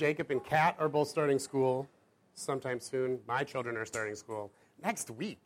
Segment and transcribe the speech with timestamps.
[0.00, 1.86] Jacob and Kat are both starting school
[2.32, 3.18] sometime soon.
[3.28, 4.50] My children are starting school
[4.82, 5.44] next week.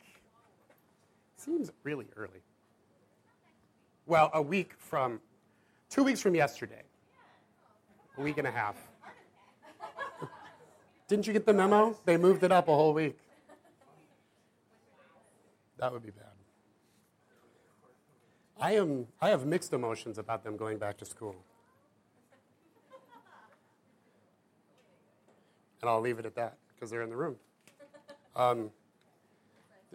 [1.35, 2.39] Seems really early.
[4.05, 5.19] Well, a week from,
[5.89, 6.83] two weeks from yesterday.
[8.17, 8.77] A week and a half.
[11.09, 11.99] Didn't you get the memo?
[12.05, 13.17] They moved it up a whole week.
[15.79, 16.27] That would be bad.
[18.57, 21.35] I am I have mixed emotions about them going back to school.
[25.85, 27.35] And I'll leave it at that because they're in the room.
[28.35, 28.71] Um,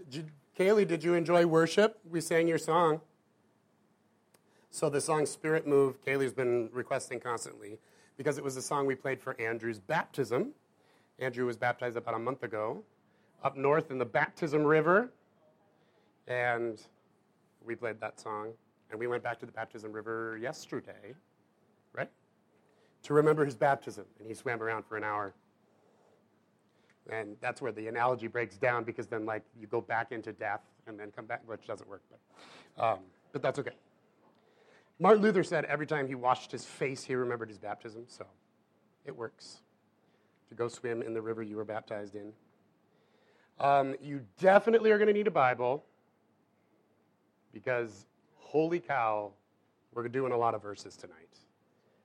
[0.09, 1.99] did Kaylee, did you enjoy worship?
[2.09, 3.01] We sang your song.
[4.71, 7.81] So the song Spirit Move, Kaylee's been requesting constantly
[8.17, 10.53] because it was the song we played for Andrew's baptism.
[11.19, 12.83] Andrew was baptized about a month ago
[13.43, 15.11] up north in the baptism river.
[16.29, 16.81] And
[17.63, 18.53] we played that song.
[18.91, 21.15] And we went back to the baptism river yesterday,
[21.93, 22.11] right?
[23.03, 24.07] To remember his baptism.
[24.19, 25.35] And he swam around for an hour.
[27.09, 30.61] And that's where the analogy breaks down because then, like, you go back into death
[30.87, 32.99] and then come back, which doesn't work, but, um,
[33.33, 33.75] but that's okay.
[34.99, 38.27] Martin Luther said every time he washed his face, he remembered his baptism, so
[39.07, 39.63] it works
[40.51, 42.33] to go swim in the river you were baptized in.
[43.59, 45.85] Um, you definitely are going to need a Bible
[47.53, 49.33] because, holy cow,
[49.95, 51.17] we're doing a lot of verses tonight.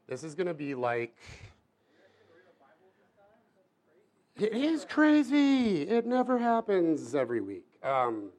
[0.07, 1.17] This is going to be like
[4.37, 5.83] it is crazy.
[5.83, 7.65] It never happens every week.
[7.83, 8.29] Um,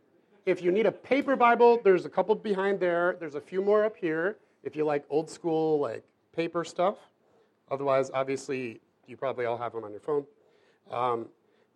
[0.45, 3.17] if you need a paper Bible, there's a couple behind there.
[3.19, 4.37] There's a few more up here.
[4.63, 6.97] If you like old school, like paper stuff.
[7.71, 10.25] Otherwise, obviously, you probably all have them on your phone.
[10.91, 11.27] Um,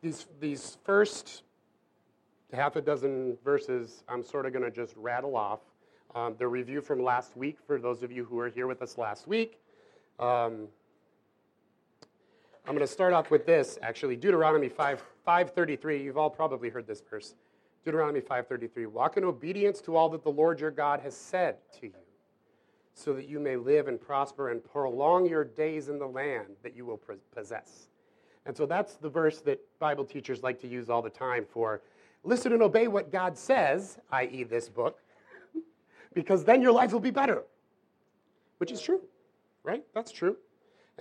[0.03, 1.43] these, these first
[2.53, 5.61] half a dozen verses, I'm sort of going to just rattle off.
[6.15, 8.99] Um, the review from last week, for those of you who were here with us
[8.99, 9.59] last week.
[10.19, 10.69] Um,
[12.71, 16.05] I'm going to start off with this, actually, Deuteronomy 5, 5.33.
[16.05, 17.35] You've all probably heard this verse.
[17.85, 18.87] Deuteronomy 5.33.
[18.87, 21.95] Walk in obedience to all that the Lord your God has said to you,
[22.95, 26.77] so that you may live and prosper and prolong your days in the land that
[26.77, 27.01] you will
[27.35, 27.89] possess.
[28.47, 31.83] And so that's the verse that Bible teachers like to use all the time for
[32.23, 35.01] listen and obey what God says, i.e., this book,
[36.15, 37.43] because then your life will be better.
[38.59, 39.01] Which is true,
[39.65, 39.83] right?
[39.93, 40.37] That's true.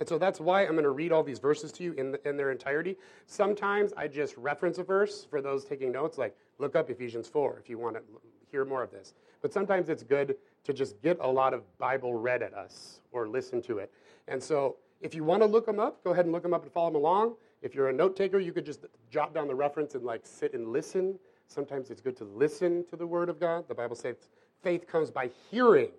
[0.00, 2.28] And so that's why I'm going to read all these verses to you in, the,
[2.28, 2.96] in their entirety.
[3.26, 7.58] Sometimes I just reference a verse for those taking notes, like look up Ephesians 4
[7.62, 8.02] if you want to
[8.50, 9.12] hear more of this.
[9.42, 13.28] But sometimes it's good to just get a lot of Bible read at us or
[13.28, 13.92] listen to it.
[14.26, 16.62] And so if you want to look them up, go ahead and look them up
[16.62, 17.34] and follow them along.
[17.60, 20.54] If you're a note taker, you could just jot down the reference and like sit
[20.54, 21.18] and listen.
[21.46, 23.68] Sometimes it's good to listen to the Word of God.
[23.68, 24.16] The Bible says
[24.62, 25.90] faith comes by hearing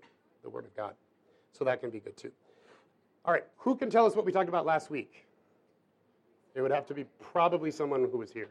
[0.42, 0.96] the Word of God.
[1.52, 2.32] So that can be good too.
[3.26, 5.28] All right, who can tell us what we talked about last week?
[6.56, 8.50] It would have to be probably someone who was here.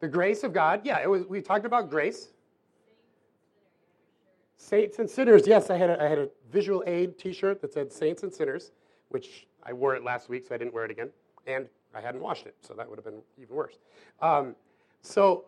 [0.00, 0.82] The grace of God.
[0.84, 2.28] Yeah, it was, we talked about grace.
[4.56, 5.46] Saints and sinners.
[5.46, 8.72] Yes, I had a, I had a visual aid T-shirt that said "Saints and Sinners,"
[9.08, 11.10] which I wore it last week, so I didn't wear it again,
[11.46, 13.78] and I hadn't washed it, so that would have been even worse.
[14.22, 14.54] Um,
[15.02, 15.44] so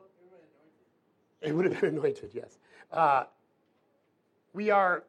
[1.41, 2.31] it would have been anointed.
[2.35, 2.59] Yes,
[2.93, 3.25] uh,
[4.53, 5.05] we are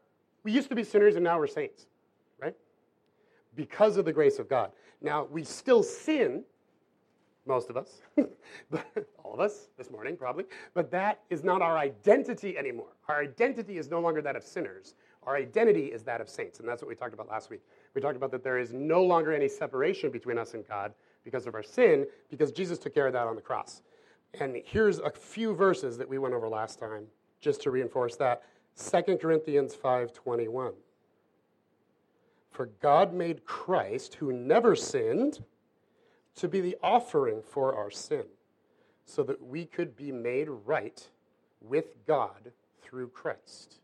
[0.47, 1.87] we used to be sinners and now we're saints,
[2.41, 2.55] right?
[3.53, 4.71] Because of the grace of God.
[5.01, 6.41] Now, we still sin,
[7.45, 8.01] most of us,
[9.25, 12.93] all of us this morning probably, but that is not our identity anymore.
[13.09, 14.93] Our identity is no longer that of sinners.
[15.23, 17.59] Our identity is that of saints, and that's what we talked about last week.
[17.93, 20.93] We talked about that there is no longer any separation between us and God
[21.25, 23.81] because of our sin, because Jesus took care of that on the cross.
[24.39, 27.07] And here's a few verses that we went over last time
[27.41, 28.43] just to reinforce that.
[28.77, 30.75] 2 Corinthians 5:21.
[32.51, 35.43] For God made Christ, who never sinned,
[36.35, 38.25] to be the offering for our sin,
[39.05, 41.09] so that we could be made right
[41.61, 43.79] with God through Christ.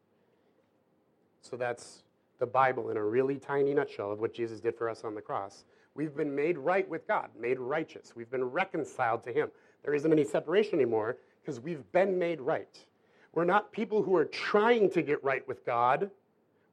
[1.42, 2.04] So that's
[2.38, 5.22] the Bible in a really tiny nutshell of what Jesus did for us on the
[5.22, 5.66] cross.
[5.96, 8.16] We've been made right with God, made righteous.
[8.16, 9.52] We've been reconciled to Him.
[9.84, 12.86] There isn't any separation anymore because we've been made right.
[13.34, 16.10] We're not people who are trying to get right with God.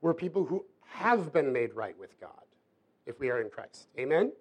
[0.00, 2.30] We're people who have been made right with God
[3.06, 3.88] if we are in Christ.
[3.98, 4.32] Amen?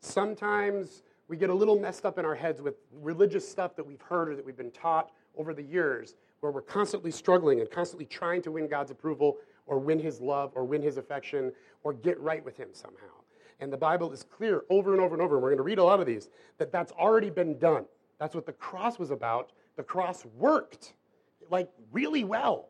[0.00, 4.00] Sometimes we get a little messed up in our heads with religious stuff that we've
[4.00, 8.06] heard or that we've been taught over the years where we're constantly struggling and constantly
[8.06, 12.18] trying to win God's approval or win his love or win his affection or get
[12.20, 13.06] right with him somehow.
[13.60, 15.78] And the Bible is clear over and over and over, and we're going to read
[15.78, 17.86] a lot of these, that that's already been done.
[18.18, 19.52] That's what the cross was about.
[19.76, 20.94] The cross worked,
[21.50, 22.68] like really well.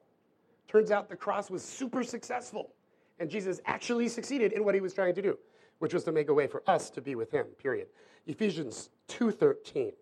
[0.68, 2.72] Turns out the cross was super successful.
[3.18, 5.38] And Jesus actually succeeded in what he was trying to do,
[5.78, 7.88] which was to make a way for us to be with him, period.
[8.26, 9.92] Ephesians 2:13.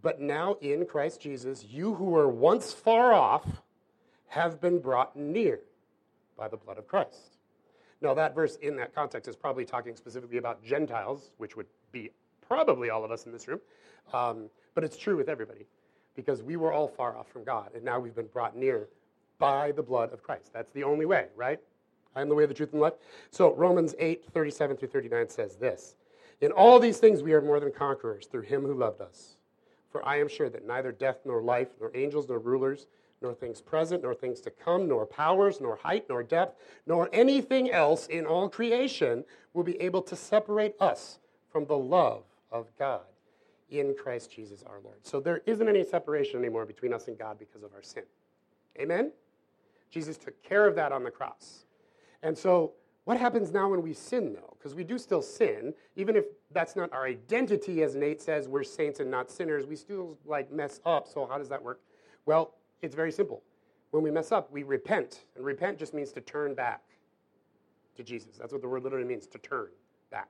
[0.00, 3.62] But now in Christ Jesus, you who were once far off
[4.28, 5.60] have been brought near
[6.36, 7.36] by the blood of Christ.
[8.00, 12.10] Now, that verse in that context is probably talking specifically about Gentiles, which would be
[12.40, 13.60] probably all of us in this room.
[14.12, 15.66] Um, but it's true with everybody
[16.14, 18.88] because we were all far off from God, and now we've been brought near
[19.38, 20.50] by the blood of Christ.
[20.52, 21.58] That's the only way, right?
[22.14, 22.94] I am the way, the truth, and the life.
[23.30, 25.94] So Romans 8, 37 through 39 says this
[26.40, 29.36] In all these things we are more than conquerors through him who loved us.
[29.90, 32.86] For I am sure that neither death nor life, nor angels nor rulers,
[33.20, 37.70] nor things present, nor things to come, nor powers, nor height, nor depth, nor anything
[37.70, 39.24] else in all creation
[39.54, 41.18] will be able to separate us
[41.50, 43.02] from the love of God
[43.80, 44.98] in Christ Jesus our Lord.
[45.02, 48.04] So there isn't any separation anymore between us and God because of our sin.
[48.78, 49.12] Amen?
[49.90, 51.66] Jesus took care of that on the cross.
[52.22, 52.72] And so,
[53.04, 54.56] what happens now when we sin, though?
[54.56, 58.62] Because we do still sin, even if that's not our identity, as Nate says, we're
[58.62, 59.66] saints and not sinners.
[59.66, 61.08] We still like mess up.
[61.08, 61.80] So how does that work?
[62.26, 63.42] Well, it's very simple.
[63.90, 65.24] When we mess up, we repent.
[65.34, 66.82] And repent just means to turn back
[67.96, 68.38] to Jesus.
[68.38, 69.68] That's what the word literally means to turn
[70.10, 70.28] back.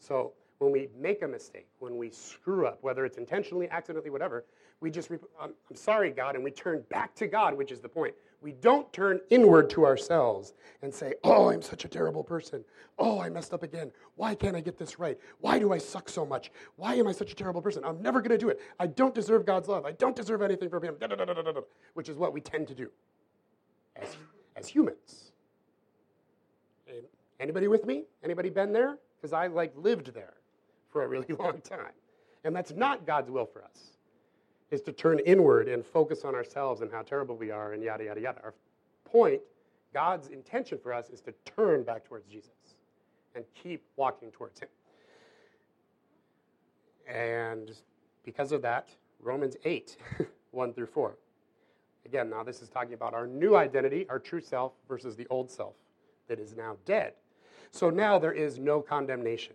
[0.00, 4.44] So when we make a mistake, when we screw up, whether it's intentionally, accidentally, whatever,
[4.80, 7.80] we just, rep- I'm, I'm sorry, God, and we turn back to God, which is
[7.80, 8.14] the point.
[8.42, 12.64] We don't turn inward to ourselves and say, Oh, I'm such a terrible person.
[12.98, 13.90] Oh, I messed up again.
[14.16, 15.18] Why can't I get this right?
[15.40, 16.50] Why do I suck so much?
[16.76, 17.82] Why am I such a terrible person?
[17.84, 18.60] I'm never going to do it.
[18.78, 19.84] I don't deserve God's love.
[19.84, 20.96] I don't deserve anything from Him,
[21.94, 22.90] which is what we tend to do
[23.96, 24.16] as,
[24.56, 25.32] as humans.
[27.38, 28.04] Anybody with me?
[28.22, 28.98] Anybody been there?
[29.16, 30.34] Because I like lived there
[30.90, 31.92] for a really long time.
[32.44, 33.90] And that's not God's will for us
[34.70, 38.04] is to turn inward and focus on ourselves and how terrible we are and yada,
[38.04, 38.40] yada, yada.
[38.42, 38.54] Our
[39.04, 39.40] point,
[39.92, 42.52] God's intention for us is to turn back towards Jesus
[43.34, 44.68] and keep walking towards Him.
[47.08, 47.72] And
[48.24, 48.90] because of that,
[49.20, 49.96] Romans 8,
[50.52, 51.16] 1 through 4.
[52.06, 55.50] Again, now this is talking about our new identity, our true self, versus the old
[55.50, 55.74] self
[56.28, 57.14] that is now dead.
[57.72, 59.54] So now there is no condemnation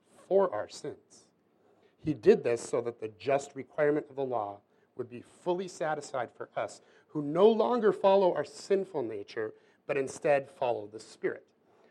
[0.31, 1.25] for our sins.
[2.05, 4.59] He did this so that the just requirement of the law
[4.95, 9.53] would be fully satisfied for us who no longer follow our sinful nature,
[9.87, 11.43] but instead follow the Spirit.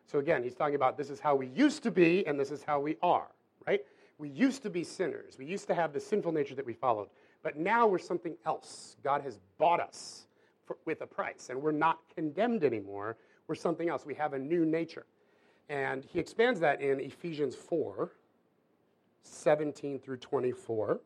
[0.06, 2.62] So again, he's talking about this is how we used to be and this is
[2.62, 3.26] how we are,
[3.66, 3.82] right?
[4.16, 5.36] We used to be sinners.
[5.38, 7.08] We used to have the sinful nature that we followed.
[7.42, 8.96] But now we're something else.
[9.04, 10.28] God has bought us
[10.64, 13.18] for, with a price, and we're not condemned anymore.
[13.48, 14.06] We're something else.
[14.06, 15.04] We have a new nature.
[15.68, 18.10] And he expands that in Ephesians 4,
[19.22, 21.00] 17 through 24.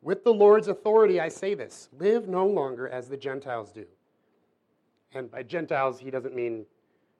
[0.00, 3.84] With the Lord's authority, I say this live no longer as the Gentiles do.
[5.12, 6.66] And by Gentiles, he doesn't mean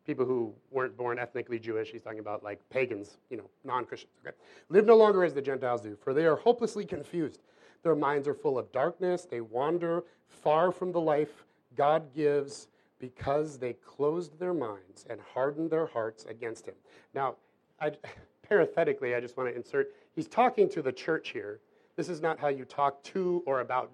[0.06, 1.90] people who weren't born ethnically Jewish.
[1.90, 4.12] He's talking about like pagans, you know, non Christians.
[4.26, 4.36] Okay?
[4.68, 7.40] Live no longer as the Gentiles do, for they are hopelessly confused.
[7.82, 9.26] Their minds are full of darkness.
[9.30, 11.44] They wander far from the life
[11.76, 16.74] God gives because they closed their minds and hardened their hearts against Him.
[17.14, 17.36] Now,
[17.80, 17.92] I
[18.48, 21.60] parenthetically, I just want to insert he's talking to the church here.
[21.96, 23.90] This is not how you talk to or about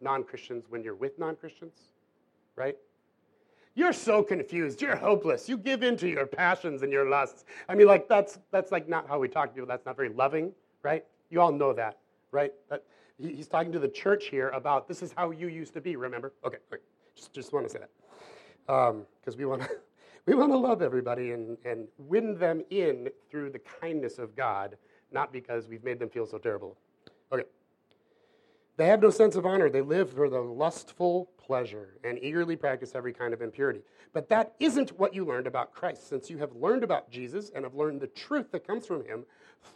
[0.00, 1.90] non Christians when you're with non Christians,
[2.56, 2.76] right?
[3.74, 4.80] You're so confused.
[4.80, 5.48] You're hopeless.
[5.48, 7.44] You give in to your passions and your lusts.
[7.68, 9.68] I mean, like, that's, that's like not how we talk to people.
[9.68, 11.04] That's not very loving, right?
[11.28, 11.98] You all know that,
[12.32, 12.54] right?
[12.70, 12.84] That,
[13.18, 15.96] he, he's talking to the church here about this is how you used to be,
[15.96, 16.32] remember?
[16.42, 16.82] Okay, okay.
[17.14, 17.90] Just, just want to say that.
[18.66, 19.68] Because um, we want to
[20.26, 24.76] we want to love everybody and, and win them in through the kindness of God,
[25.12, 26.76] not because we've made them feel so terrible.
[27.32, 27.44] Okay.
[28.76, 29.70] They have no sense of honor.
[29.70, 33.80] They live for the lustful pleasure and eagerly practice every kind of impurity.
[34.12, 36.08] But that isn't what you learned about Christ.
[36.08, 39.24] Since you have learned about Jesus and have learned the truth that comes from him,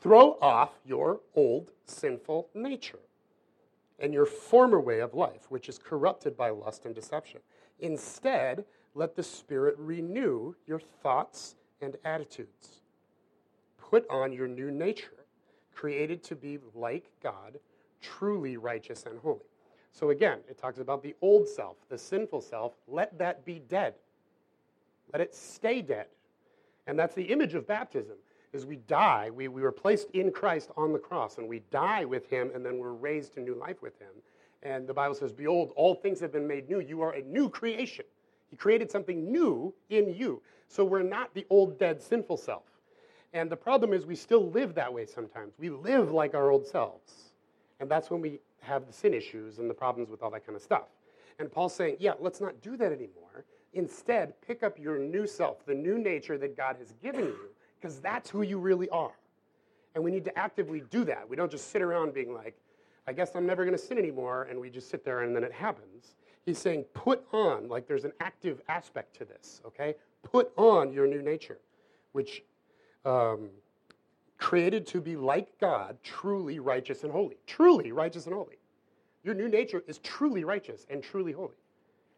[0.01, 2.99] throw off your old sinful nature
[4.01, 7.41] and your former way of life, which is corrupted by lust and deception.
[7.79, 12.83] Instead, let the Spirit renew your thoughts and attitudes.
[13.79, 15.25] Put on your new nature,
[15.75, 17.59] created to be like God,
[18.01, 19.41] truly righteous and holy.
[19.93, 22.75] So again, it talks about the old self, the sinful self.
[22.87, 23.95] Let that be dead.
[25.13, 26.07] Let it stay dead.
[26.87, 28.17] And that's the image of baptism
[28.53, 29.31] is we die.
[29.31, 32.65] We, we were placed in Christ on the cross, and we die with him, and
[32.65, 34.11] then we're raised to new life with him.
[34.63, 36.81] And the Bible says, Behold, all things have been made new.
[36.81, 38.05] You are a new creation.
[38.51, 40.43] He created something new in you.
[40.69, 42.65] So we're not the old, dead, sinful self.
[43.33, 45.55] And the problem is, we still live that way sometimes.
[45.59, 47.31] We live like our old selves.
[47.79, 50.57] And that's when we have the sin issues and the problems with all that kind
[50.57, 50.89] of stuff.
[51.39, 53.45] And Paul's saying, yeah, let's not do that anymore.
[53.73, 57.49] Instead, pick up your new self, the new nature that God has given you,
[57.81, 59.13] because that's who you really are.
[59.95, 61.29] And we need to actively do that.
[61.29, 62.57] We don't just sit around being like,
[63.07, 65.43] I guess I'm never going to sin anymore, and we just sit there and then
[65.43, 66.15] it happens.
[66.51, 69.95] He's saying, put on, like there's an active aspect to this, okay?
[70.25, 71.59] Put on your new nature,
[72.11, 72.43] which
[73.05, 73.51] um,
[74.37, 77.37] created to be like God, truly righteous and holy.
[77.47, 78.59] Truly righteous and holy.
[79.23, 81.55] Your new nature is truly righteous and truly holy.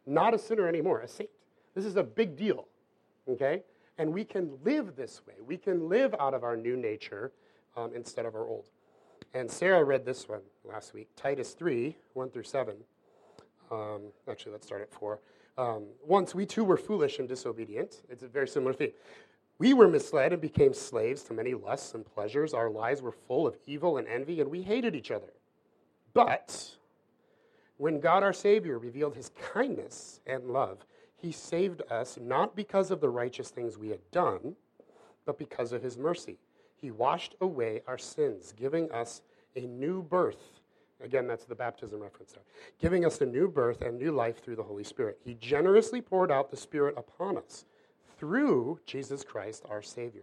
[0.07, 1.29] Not a sinner anymore, a saint.
[1.75, 2.69] This is a big deal,
[3.29, 3.65] okay?
[3.99, 5.35] And we can live this way.
[5.47, 7.33] We can live out of our new nature
[7.77, 8.71] um, instead of our old.
[9.35, 12.77] And Sarah read this one last week Titus 3 1 through 7.
[13.73, 15.19] Um, actually, let's start at 4.
[15.57, 18.03] Um, Once we too were foolish and disobedient.
[18.11, 18.93] It's a very similar theme.
[19.59, 22.53] We were misled and became slaves to many lusts and pleasures.
[22.53, 25.33] Our lives were full of evil and envy, and we hated each other.
[26.13, 26.77] But
[27.79, 30.85] when God our Savior revealed his kindness and love,
[31.17, 34.57] he saved us not because of the righteous things we had done,
[35.25, 36.39] but because of his mercy.
[36.75, 39.23] He washed away our sins, giving us
[39.55, 40.61] a new birth.
[41.03, 42.45] Again, that's the baptism reference there.
[42.79, 45.19] Giving us a new birth and new life through the Holy Spirit.
[45.25, 47.65] He generously poured out the Spirit upon us
[48.19, 50.23] through Jesus Christ our Savior,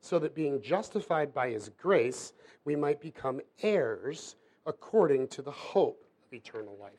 [0.00, 2.32] so that being justified by his grace,
[2.64, 6.92] we might become heirs according to the hope of eternal life.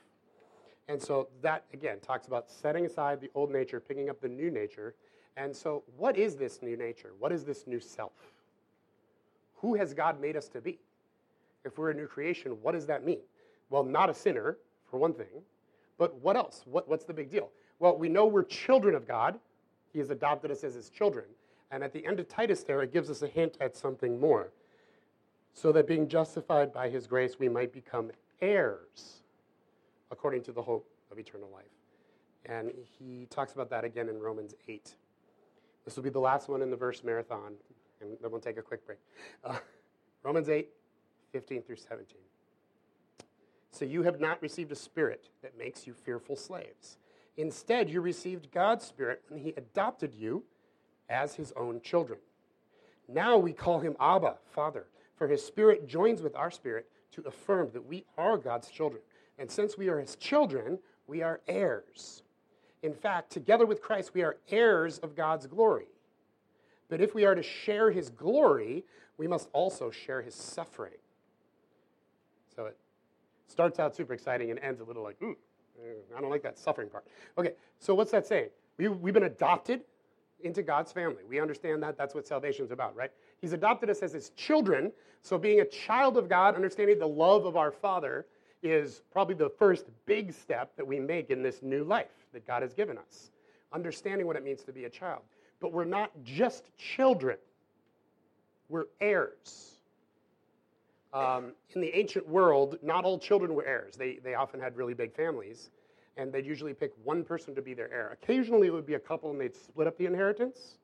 [0.89, 4.51] And so that, again, talks about setting aside the old nature, picking up the new
[4.51, 4.95] nature.
[5.37, 7.13] And so, what is this new nature?
[7.17, 8.11] What is this new self?
[9.55, 10.79] Who has God made us to be?
[11.63, 13.19] If we're a new creation, what does that mean?
[13.69, 14.57] Well, not a sinner,
[14.89, 15.43] for one thing.
[15.97, 16.63] But what else?
[16.65, 17.49] What, what's the big deal?
[17.79, 19.39] Well, we know we're children of God.
[19.93, 21.25] He has adopted us as his children.
[21.71, 24.51] And at the end of Titus, there, it gives us a hint at something more.
[25.53, 29.21] So that being justified by his grace, we might become heirs
[30.11, 31.65] according to the hope of eternal life.
[32.45, 34.95] And he talks about that again in Romans 8.
[35.85, 37.53] This will be the last one in the verse marathon,
[38.01, 38.99] and then we'll take a quick break.
[39.43, 39.57] Uh,
[40.23, 40.69] Romans 8,
[41.31, 42.17] 15 through 17.
[43.71, 46.97] So you have not received a spirit that makes you fearful slaves.
[47.37, 50.43] Instead, you received God's spirit when he adopted you
[51.09, 52.19] as his own children.
[53.07, 54.85] Now we call him Abba, Father,
[55.15, 59.01] for his spirit joins with our spirit to affirm that we are God's children.
[59.39, 62.23] And since we are his children, we are heirs.
[62.83, 65.87] In fact, together with Christ, we are heirs of God's glory.
[66.89, 68.83] But if we are to share his glory,
[69.17, 70.93] we must also share his suffering.
[72.55, 72.77] So it
[73.47, 75.35] starts out super exciting and ends a little like, ooh,
[76.15, 77.05] I don't like that suffering part.
[77.37, 78.49] Okay, so what's that saying?
[78.77, 79.81] We, we've been adopted
[80.43, 81.23] into God's family.
[81.27, 81.97] We understand that.
[81.97, 83.11] That's what salvation is about, right?
[83.41, 84.91] He's adopted us as his children.
[85.21, 88.25] So being a child of God, understanding the love of our Father,
[88.63, 92.61] is probably the first big step that we make in this new life that God
[92.61, 93.31] has given us,
[93.73, 95.21] understanding what it means to be a child.
[95.59, 97.37] But we're not just children,
[98.69, 99.80] we're heirs.
[101.13, 103.95] Um, in the ancient world, not all children were heirs.
[103.97, 105.71] They, they often had really big families,
[106.17, 108.17] and they'd usually pick one person to be their heir.
[108.21, 110.77] Occasionally, it would be a couple, and they'd split up the inheritance,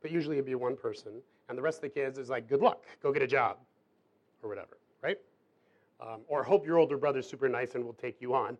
[0.00, 1.20] but usually it'd be one person.
[1.48, 3.58] And the rest of the kids is like, good luck, go get a job,
[4.42, 5.18] or whatever, right?
[6.00, 8.56] Um, or hope your older brother's super nice and will take you on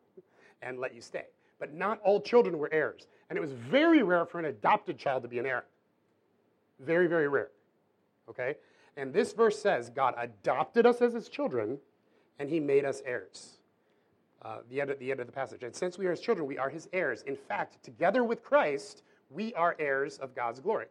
[0.62, 1.26] and let you stay.
[1.58, 3.08] But not all children were heirs.
[3.28, 5.64] And it was very rare for an adopted child to be an heir.
[6.80, 7.50] Very, very rare.
[8.28, 8.56] Okay?
[8.96, 11.78] And this verse says God adopted us as his children
[12.38, 13.58] and he made us heirs.
[14.42, 15.62] Uh, the, end of, the end of the passage.
[15.62, 17.22] And since we are his children, we are his heirs.
[17.22, 20.86] In fact, together with Christ, we are heirs of God's glory.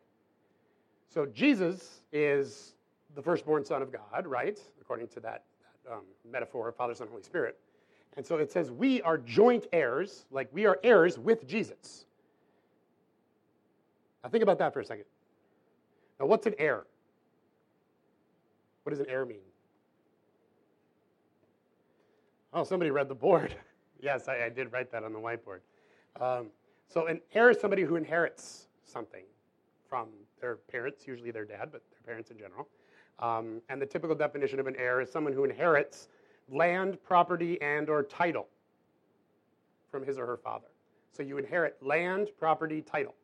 [1.08, 2.76] So Jesus is
[3.16, 4.60] the firstborn son of God, right?
[4.82, 5.44] According to that
[5.90, 7.58] um, metaphor of Father, Son, Holy Spirit.
[8.18, 12.06] And so it says we are joint heirs, like we are heirs with Jesus.
[14.24, 15.06] Now think about that for a second.
[16.20, 16.86] Now, what's an heir?
[18.86, 19.40] What does an heir mean?
[22.54, 23.56] Oh, somebody read the board.
[24.00, 25.62] yes, I, I, did write that on the whiteboard.
[26.22, 26.52] Um,
[26.88, 29.24] so, an heir is somebody who inherits something
[29.90, 32.68] from their parents, usually their dad, but their parents in general.
[33.18, 36.10] Um, and the typical definition of an heir is someone who inherits
[36.48, 38.48] land, property, and or title
[39.90, 40.68] from his or her father.
[41.12, 43.16] So you inherit land, property, title.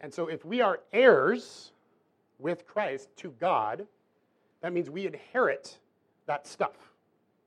[0.00, 1.72] And so if we are heirs
[2.38, 3.86] with Christ to God,
[4.62, 5.76] that means we inherit
[6.26, 6.76] that stuff.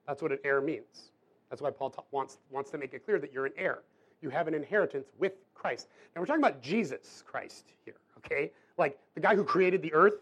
[0.08, 1.12] That's what an heir means.
[1.50, 3.80] That's why Paul ta- wants, wants to make it clear that you're an heir.
[4.22, 5.88] You have an inheritance with Christ.
[6.16, 8.52] Now we're talking about Jesus Christ here, okay?
[8.78, 10.16] Like the guy who created the earth,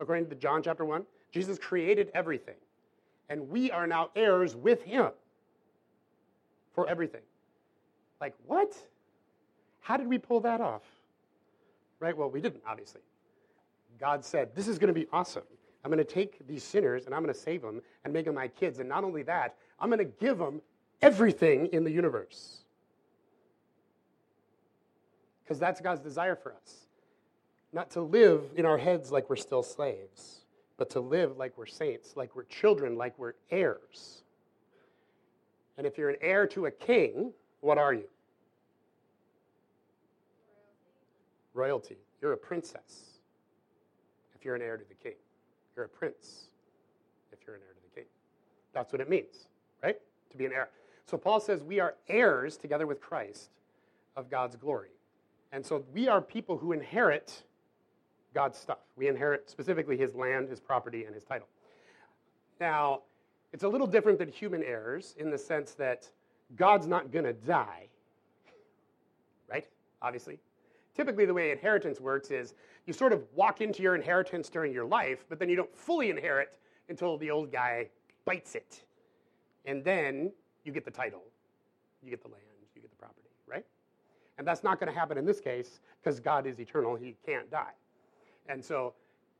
[0.00, 1.04] according to John chapter 1.
[1.32, 2.54] Jesus created everything.
[3.28, 5.10] And we are now heirs with him
[6.74, 7.22] for everything.
[8.20, 8.76] Like, what?
[9.80, 10.82] How did we pull that off?
[11.98, 12.16] Right?
[12.16, 13.00] Well, we didn't, obviously.
[13.98, 15.42] God said, This is going to be awesome.
[15.86, 18.34] I'm going to take these sinners and I'm going to save them and make them
[18.34, 18.80] my kids.
[18.80, 20.60] And not only that, I'm going to give them
[21.00, 22.62] everything in the universe.
[25.44, 26.88] Because that's God's desire for us.
[27.72, 30.40] Not to live in our heads like we're still slaves,
[30.76, 34.24] but to live like we're saints, like we're children, like we're heirs.
[35.78, 38.08] And if you're an heir to a king, what are you?
[41.54, 41.98] Royalty.
[42.20, 43.20] You're a princess
[44.34, 45.14] if you're an heir to the king.
[45.76, 46.46] You're a prince
[47.32, 48.08] if you're an heir to the king.
[48.72, 49.48] That's what it means,
[49.82, 49.96] right?
[50.30, 50.70] To be an heir.
[51.04, 53.50] So Paul says we are heirs together with Christ
[54.16, 54.88] of God's glory.
[55.52, 57.44] And so we are people who inherit
[58.34, 58.78] God's stuff.
[58.96, 61.46] We inherit specifically his land, his property, and his title.
[62.60, 63.02] Now,
[63.52, 66.10] it's a little different than human heirs in the sense that
[66.56, 67.86] God's not going to die,
[69.50, 69.66] right?
[70.02, 70.38] Obviously.
[70.96, 72.54] Typically, the way inheritance works is
[72.86, 76.08] you sort of walk into your inheritance during your life, but then you don't fully
[76.08, 77.88] inherit until the old guy
[78.24, 78.82] bites it.
[79.66, 80.32] And then
[80.64, 81.22] you get the title,
[82.02, 82.42] you get the land,
[82.74, 83.66] you get the property, right?
[84.38, 87.50] And that's not going to happen in this case because God is eternal, he can't
[87.50, 87.74] die.
[88.48, 88.94] And so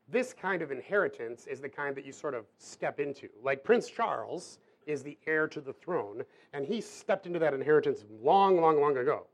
[0.09, 3.29] this kind of inheritance is the kind that you sort of step into.
[3.43, 6.23] Like Prince Charles is the heir to the throne,
[6.53, 9.27] and he stepped into that inheritance long, long, long ago.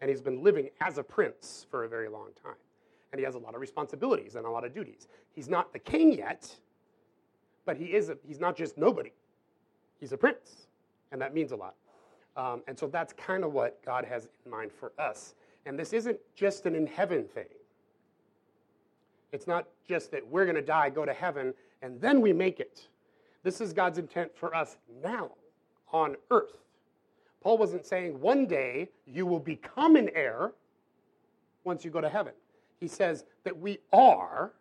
[0.00, 2.54] And he's been living as a prince for a very long time.
[3.12, 5.08] And he has a lot of responsibilities and a lot of duties.
[5.34, 6.54] He's not the king yet,
[7.64, 9.12] but he is a, he's not just nobody.
[9.98, 10.68] He's a prince,
[11.12, 11.74] and that means a lot.
[12.36, 15.34] Um, and so that's kind of what God has in mind for us.
[15.66, 17.44] And this isn't just an in heaven thing.
[19.32, 22.60] It's not just that we're going to die, go to heaven, and then we make
[22.60, 22.88] it.
[23.42, 25.30] This is God's intent for us now
[25.92, 26.56] on earth.
[27.40, 30.52] Paul wasn't saying one day you will become an heir
[31.64, 32.32] once you go to heaven.
[32.78, 34.52] He says that we are,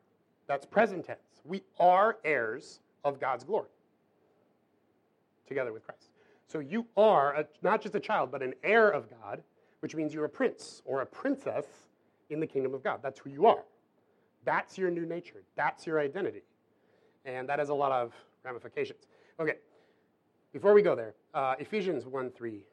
[0.47, 3.69] that's present tense, we are heirs of God's glory
[5.47, 6.09] together with Christ.
[6.47, 9.41] So you are a, not just a child, but an heir of God,
[9.81, 11.65] which means you're a prince or a princess
[12.29, 12.99] in the kingdom of God.
[13.01, 13.63] That's who you are.
[14.45, 15.43] That's your new nature.
[15.55, 16.43] That's your identity.
[17.25, 18.13] And that has a lot of
[18.43, 19.07] ramifications.
[19.39, 19.55] Okay,
[20.51, 22.63] before we go there, uh, Ephesians 1 3.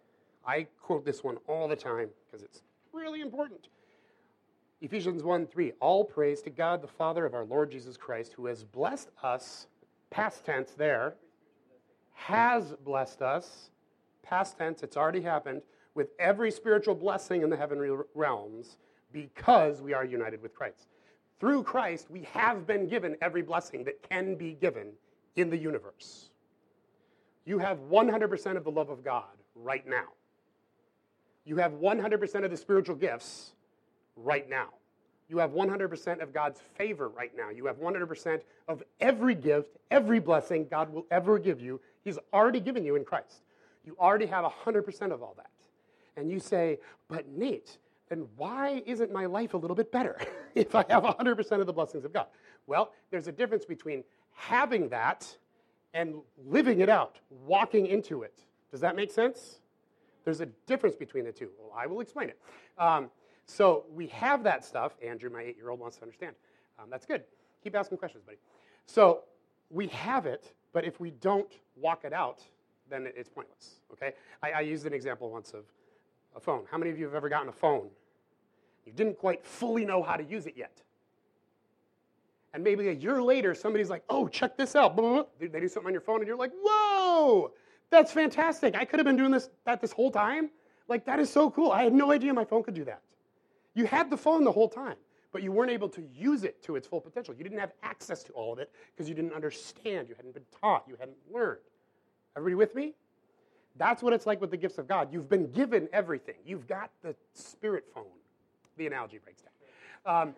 [0.46, 2.62] I quote this one all the time because it's
[2.92, 3.68] really important.
[4.80, 5.72] Ephesians 1 3.
[5.80, 9.66] All praise to God, the Father of our Lord Jesus Christ, who has blessed us,
[10.10, 11.14] past tense there,
[12.12, 13.70] has blessed us,
[14.22, 15.62] past tense, it's already happened,
[15.94, 18.76] with every spiritual blessing in the heavenly realms
[19.12, 20.88] because we are united with Christ.
[21.40, 24.92] Through Christ, we have been given every blessing that can be given
[25.36, 26.30] in the universe.
[27.46, 30.09] You have 100% of the love of God right now.
[31.44, 33.52] You have 100% of the spiritual gifts
[34.16, 34.70] right now.
[35.28, 37.50] You have 100% of God's favor right now.
[37.50, 41.80] You have 100% of every gift, every blessing God will ever give you.
[42.04, 43.42] He's already given you in Christ.
[43.85, 45.50] You already have 100% of all that.
[46.16, 46.78] And you say,
[47.09, 47.78] but Nate,
[48.09, 50.18] then why isn't my life a little bit better
[50.54, 52.26] if I have 100% of the blessings of God?
[52.66, 55.37] Well, there's a difference between having that
[55.96, 58.44] and living it out, walking into it.
[58.70, 59.61] Does that make sense?
[60.24, 61.48] There's a difference between the two.
[61.59, 62.38] Well, I will explain it.
[62.78, 63.11] Um,
[63.46, 64.92] so we have that stuff.
[65.02, 66.37] Andrew, my eight year old, wants to understand.
[66.78, 67.22] Um, that's good.
[67.64, 68.37] Keep asking questions, buddy.
[68.85, 69.22] So
[69.70, 72.42] we have it, but if we don't walk it out,
[72.90, 73.76] then it's pointless.
[73.92, 74.12] Okay?
[74.42, 75.64] I, I used an example once of
[76.37, 76.64] a phone.
[76.70, 77.88] How many of you have ever gotten a phone?
[78.85, 80.82] You didn't quite fully know how to use it yet.
[82.57, 84.97] And maybe a year later, somebody's like, oh, check this out.
[85.38, 87.53] They do something on your phone, and you're like, whoa,
[87.90, 88.75] that's fantastic.
[88.75, 90.49] I could have been doing this, that this whole time.
[90.88, 91.71] Like, that is so cool.
[91.71, 93.03] I had no idea my phone could do that.
[93.75, 94.97] You had the phone the whole time,
[95.33, 97.35] but you weren't able to use it to its full potential.
[97.35, 100.09] You didn't have access to all of it because you didn't understand.
[100.09, 100.87] You hadn't been taught.
[100.88, 101.61] You hadn't learned.
[102.38, 102.95] Everybody with me?
[103.77, 105.12] That's what it's like with the gifts of God.
[105.12, 106.37] You've been given everything.
[106.47, 108.05] You've got the spirit phone.
[108.79, 110.23] The analogy breaks down.
[110.23, 110.35] Um,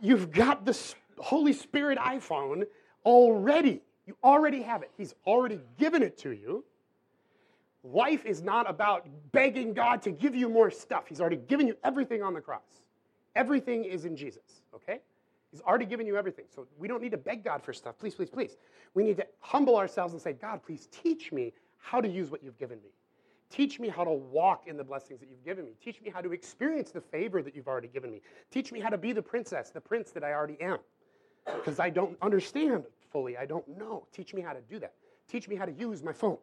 [0.00, 0.74] you've got the
[1.22, 2.64] Holy Spirit iPhone
[3.04, 3.82] already.
[4.06, 4.90] You already have it.
[4.96, 6.64] He's already given it to you.
[7.82, 11.04] Life is not about begging God to give you more stuff.
[11.08, 12.82] He's already given you everything on the cross.
[13.36, 15.00] Everything is in Jesus, okay?
[15.50, 16.44] He's already given you everything.
[16.54, 17.98] So we don't need to beg God for stuff.
[17.98, 18.56] Please, please, please.
[18.94, 22.42] We need to humble ourselves and say, God, please teach me how to use what
[22.42, 22.90] you've given me.
[23.50, 25.72] Teach me how to walk in the blessings that you've given me.
[25.82, 28.20] Teach me how to experience the favor that you've already given me.
[28.50, 30.78] Teach me how to be the princess, the prince that I already am.
[31.56, 33.36] Because I don't understand fully.
[33.36, 34.06] I don't know.
[34.12, 34.94] Teach me how to do that.
[35.28, 36.38] Teach me how to use my phone.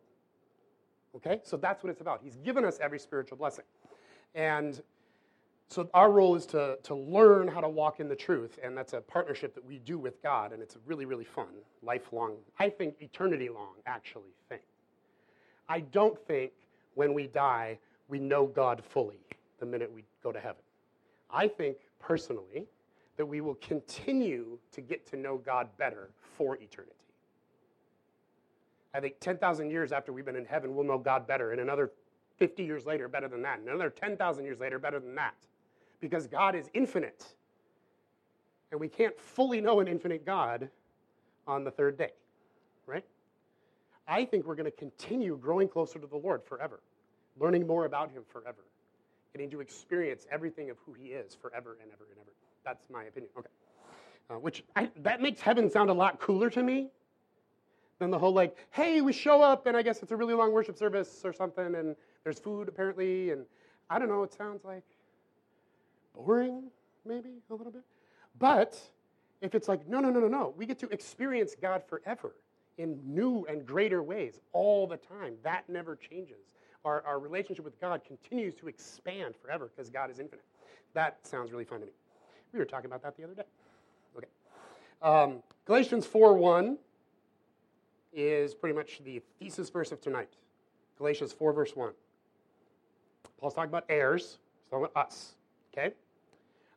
[1.15, 1.41] Okay?
[1.43, 2.21] So that's what it's about.
[2.23, 3.65] He's given us every spiritual blessing.
[4.35, 4.81] And
[5.69, 8.93] so our role is to, to learn how to walk in the truth, and that's
[8.93, 11.47] a partnership that we do with God, and it's a really, really fun,
[11.83, 14.59] lifelong, I think eternity long, actually, thing.
[15.67, 16.53] I don't think
[16.95, 19.19] when we die, we know God fully
[19.59, 20.61] the minute we go to heaven.
[21.29, 22.65] I think, personally,
[23.17, 26.93] that we will continue to get to know God better for eternity.
[28.93, 31.91] I think 10,000 years after we've been in heaven, we'll know God better, and another
[32.37, 35.35] 50 years later, better than that, and another 10,000 years later, better than that
[35.99, 37.25] because God is infinite.
[38.71, 40.69] And we can't fully know an infinite God
[41.47, 42.11] on the third day,
[42.85, 43.05] right?
[44.07, 46.79] I think we're going to continue growing closer to the Lord forever,
[47.39, 48.65] learning more about Him forever,
[49.33, 52.31] getting to experience everything of who He is forever and ever and ever.
[52.67, 53.31] That's my opinion.
[53.37, 53.47] Okay.
[54.29, 56.89] Uh, which I, that makes heaven sound a lot cooler to me
[57.97, 60.51] than the whole like, hey, we show up and I guess it's a really long
[60.51, 63.45] worship service or something and there's food apparently and
[63.89, 64.21] I don't know.
[64.23, 64.83] It sounds like
[66.13, 66.63] boring,
[67.05, 67.83] maybe a little bit.
[68.37, 68.77] But
[69.39, 72.35] if it's like, no, no, no, no, no, we get to experience God forever
[72.77, 75.35] in new and greater ways all the time.
[75.43, 76.53] That never changes.
[76.83, 80.43] Our, our relationship with God continues to expand forever because God is infinite.
[80.95, 81.93] That sounds really fun to me.
[82.57, 83.43] We were talking about that the other day.
[84.17, 84.27] Okay.
[85.03, 86.75] Um, Galatians 4 1
[88.11, 90.29] is pretty much the thesis verse of tonight.
[90.97, 91.91] Galatians 4, verse 1.
[93.39, 95.35] Paul's talking about heirs, he's talking about us.
[95.71, 95.93] Okay?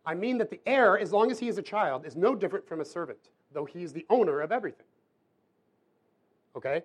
[0.04, 2.68] I mean that the heir, as long as he is a child, is no different
[2.68, 4.84] from a servant, though he is the owner of everything.
[6.56, 6.82] Okay?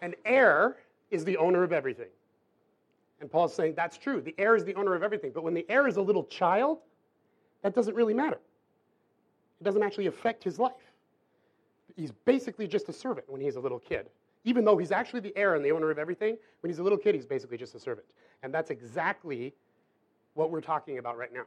[0.00, 0.78] An heir
[1.10, 2.08] is the owner of everything.
[3.20, 4.22] And Paul's saying that's true.
[4.22, 5.32] The heir is the owner of everything.
[5.34, 6.78] But when the heir is a little child,
[7.62, 8.38] that doesn't really matter.
[9.60, 10.72] It doesn't actually affect his life.
[11.96, 14.08] He's basically just a servant when he's a little kid.
[14.44, 16.98] Even though he's actually the heir and the owner of everything, when he's a little
[16.98, 18.06] kid, he's basically just a servant.
[18.42, 19.52] And that's exactly
[20.34, 21.42] what we're talking about right now.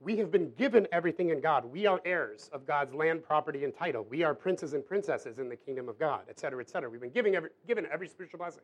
[0.00, 1.64] We have been given everything in God.
[1.64, 4.06] We are heirs of God's land, property, and title.
[4.10, 6.90] We are princes and princesses in the kingdom of God, et cetera, et cetera.
[6.90, 8.62] We've been every, given every spiritual blessing.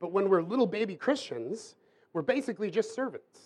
[0.00, 1.74] But when we're little baby Christians,
[2.14, 3.40] we're basically just servants.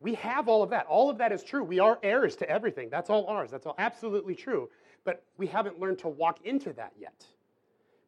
[0.00, 0.86] We have all of that.
[0.86, 1.64] All of that is true.
[1.64, 2.88] We are heirs to everything.
[2.90, 3.50] That's all ours.
[3.50, 4.68] That's all absolutely true.
[5.04, 7.24] But we haven't learned to walk into that yet.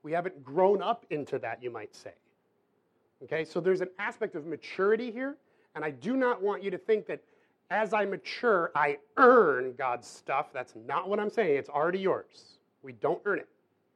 [0.03, 2.13] We haven't grown up into that, you might say.
[3.25, 5.37] Okay, so there's an aspect of maturity here,
[5.75, 7.21] and I do not want you to think that
[7.71, 10.53] as I mature, I earn God's stuff.
[10.53, 11.57] That's not what I'm saying.
[11.57, 12.59] It's already yours.
[12.83, 13.49] We don't earn it,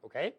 [0.04, 0.34] okay?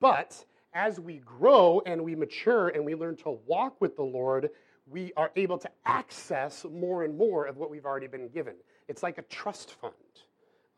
[0.00, 4.50] But as we grow and we mature and we learn to walk with the Lord,
[4.86, 8.54] we are able to access more and more of what we've already been given.
[8.88, 9.94] It's like a trust fund,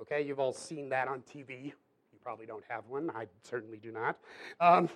[0.00, 0.22] okay?
[0.22, 1.66] You've all seen that on TV.
[1.66, 3.10] You probably don't have one.
[3.10, 4.18] I certainly do not.
[4.60, 4.88] Um,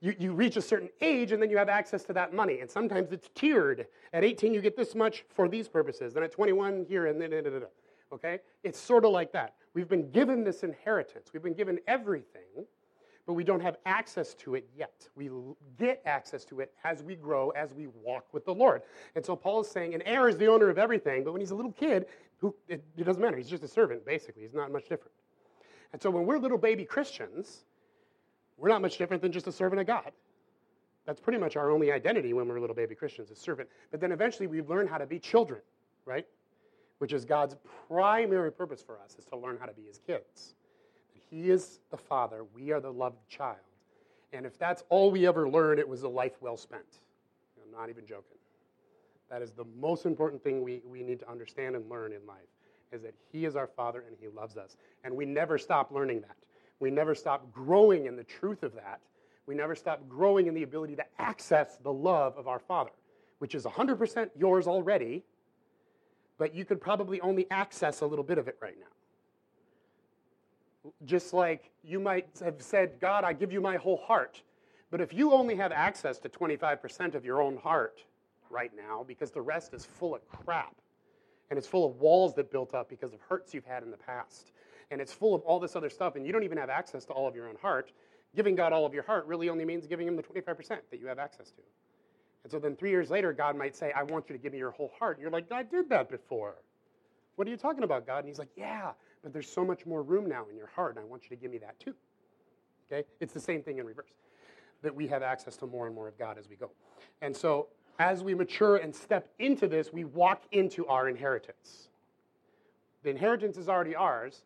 [0.00, 2.60] you, you reach a certain age and then you have access to that money.
[2.60, 3.86] And sometimes it's tiered.
[4.12, 6.14] At 18, you get this much for these purposes.
[6.14, 7.66] Then at 21, here, and then, da, da, da,
[8.12, 8.38] okay?
[8.62, 9.54] It's sort of like that.
[9.72, 11.30] We've been given this inheritance.
[11.32, 12.66] We've been given everything,
[13.26, 15.08] but we don't have access to it yet.
[15.16, 15.30] We
[15.78, 18.82] get access to it as we grow, as we walk with the Lord.
[19.14, 21.50] And so Paul is saying an heir is the owner of everything, but when he's
[21.50, 22.06] a little kid,
[22.38, 23.36] who, it, it doesn't matter.
[23.36, 24.42] He's just a servant, basically.
[24.42, 25.12] He's not much different.
[25.92, 27.64] And so when we're little baby Christians,
[28.58, 30.12] we're not much different than just a servant of God.
[31.06, 33.68] That's pretty much our only identity when we're little baby Christians, a servant.
[33.90, 35.60] But then eventually we learn how to be children,
[36.04, 36.26] right?
[36.98, 37.56] Which is God's
[37.88, 40.54] primary purpose for us, is to learn how to be his kids.
[41.34, 43.56] He is the father, we are the loved child.
[44.32, 47.00] And if that's all we ever learn, it was a life well spent.
[47.60, 48.38] I'm not even joking.
[49.30, 52.46] That is the most important thing we, we need to understand and learn in life,
[52.92, 54.76] is that he is our father and he loves us.
[55.02, 56.36] And we never stop learning that.
[56.78, 59.00] We never stop growing in the truth of that.
[59.46, 62.92] We never stop growing in the ability to access the love of our Father,
[63.40, 65.24] which is 100% yours already,
[66.38, 68.86] but you could probably only access a little bit of it right now.
[71.04, 74.42] Just like you might have said, God, I give you my whole heart.
[74.90, 78.04] But if you only have access to 25% of your own heart
[78.50, 80.74] right now, because the rest is full of crap,
[81.50, 83.96] and it's full of walls that built up because of hurts you've had in the
[83.96, 84.52] past,
[84.90, 87.12] and it's full of all this other stuff, and you don't even have access to
[87.12, 87.92] all of your own heart,
[88.36, 91.06] giving God all of your heart really only means giving Him the 25% that you
[91.06, 91.62] have access to.
[92.44, 94.58] And so then three years later, God might say, I want you to give me
[94.58, 95.16] your whole heart.
[95.16, 96.56] And you're like, I did that before.
[97.36, 98.18] What are you talking about, God?
[98.18, 98.92] And he's like, Yeah,
[99.24, 101.36] but there's so much more room now in your heart, and I want you to
[101.36, 101.94] give me that too.
[102.86, 103.08] Okay?
[103.18, 104.12] It's the same thing in reverse,
[104.82, 106.70] that we have access to more and more of God as we go.
[107.22, 111.88] And so, as we mature and step into this, we walk into our inheritance.
[113.02, 114.42] The inheritance is already ours,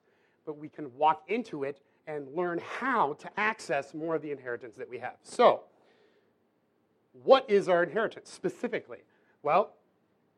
[0.46, 4.76] but we can walk into it and learn how to access more of the inheritance
[4.76, 5.16] that we have.
[5.22, 5.62] So,
[7.24, 8.98] what is our inheritance specifically?
[9.42, 9.74] Well,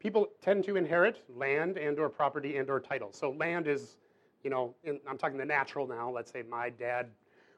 [0.00, 3.12] people tend to inherit land and or property and or title.
[3.12, 3.96] So land is,
[4.42, 6.11] you know, in, I'm talking the natural now.
[6.11, 7.11] Let's say my dad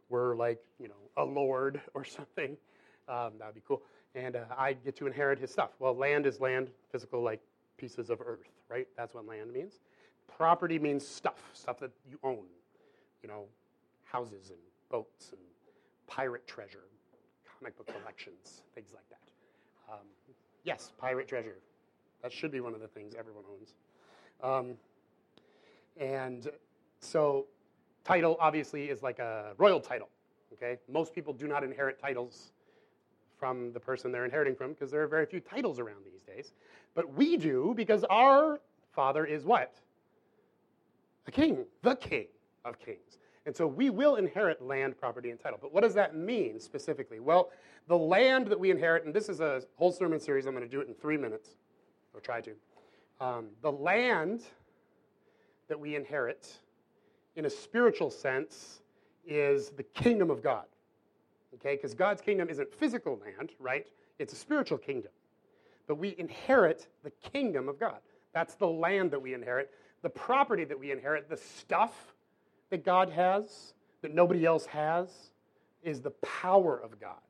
[0.09, 2.57] were like, you know, a lord or something.
[3.09, 3.83] Um, that would be cool.
[4.15, 5.71] And uh, I get to inherit his stuff.
[5.79, 7.41] Well, land is land, physical, like
[7.79, 8.87] pieces of earth, right?
[8.97, 9.81] That's what land means.
[10.37, 12.45] Property means stuff, stuff that you own,
[13.23, 13.45] you know,
[14.05, 14.59] houses and
[14.91, 15.41] boats and
[16.07, 16.85] pirate treasure,
[17.59, 19.93] comic book collections, things like that.
[19.93, 20.07] Um,
[20.65, 21.57] yes, pirate treasure.
[22.23, 23.75] That should be one of the things everyone owns.
[24.43, 24.77] Um,
[25.99, 26.51] and
[27.03, 27.47] so,
[28.05, 30.09] title obviously is like a royal title.
[30.55, 32.53] Okay, most people do not inherit titles
[33.39, 36.53] from the person they're inheriting from because there are very few titles around these days.
[36.95, 38.61] But we do because our
[38.93, 39.75] father is what?
[41.27, 42.27] A king, the king
[42.65, 43.19] of kings.
[43.45, 45.59] And so we will inherit land, property, and title.
[45.61, 47.19] But what does that mean specifically?
[47.19, 47.51] Well,
[47.89, 50.71] the land that we inherit, and this is a whole sermon series, I'm going to
[50.71, 51.57] do it in three minutes,
[52.15, 52.53] or try to.
[53.21, 54.43] Um, the land
[55.69, 56.59] that we inherit,
[57.37, 58.81] in a spiritual sense,
[59.27, 60.65] is the kingdom of God.
[61.55, 61.77] Okay?
[61.77, 63.87] Because God's kingdom isn't physical land, right?
[64.19, 65.13] It's a spiritual kingdom.
[65.87, 67.99] But we inherit the kingdom of God.
[68.33, 69.71] That's the land that we inherit,
[70.03, 72.15] the property that we inherit, the stuff
[72.71, 75.09] that God has that nobody else has
[75.83, 77.21] is the power of God.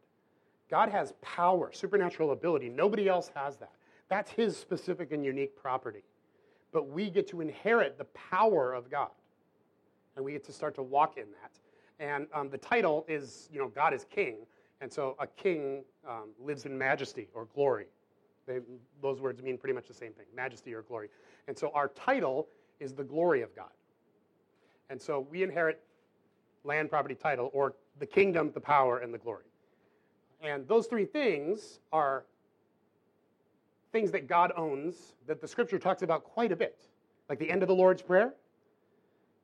[0.70, 2.68] God has power, supernatural ability.
[2.68, 3.72] Nobody else has that.
[4.08, 6.02] That's his specific and unique property.
[6.72, 9.10] But we get to inherit the power of God.
[10.16, 11.58] And we get to start to walk in that.
[11.98, 14.38] And um, the title is, you know, God is king.
[14.80, 17.86] And so a king um, lives in majesty or glory.
[18.46, 18.58] They,
[19.00, 21.08] those words mean pretty much the same thing majesty or glory.
[21.46, 22.48] And so our title
[22.80, 23.70] is the glory of God.
[24.90, 25.80] And so we inherit
[26.64, 29.44] land, property, title, or the kingdom, the power, and the glory.
[30.42, 32.24] And those three things are
[33.92, 36.80] things that God owns that the scripture talks about quite a bit.
[37.28, 38.34] Like the end of the Lord's Prayer,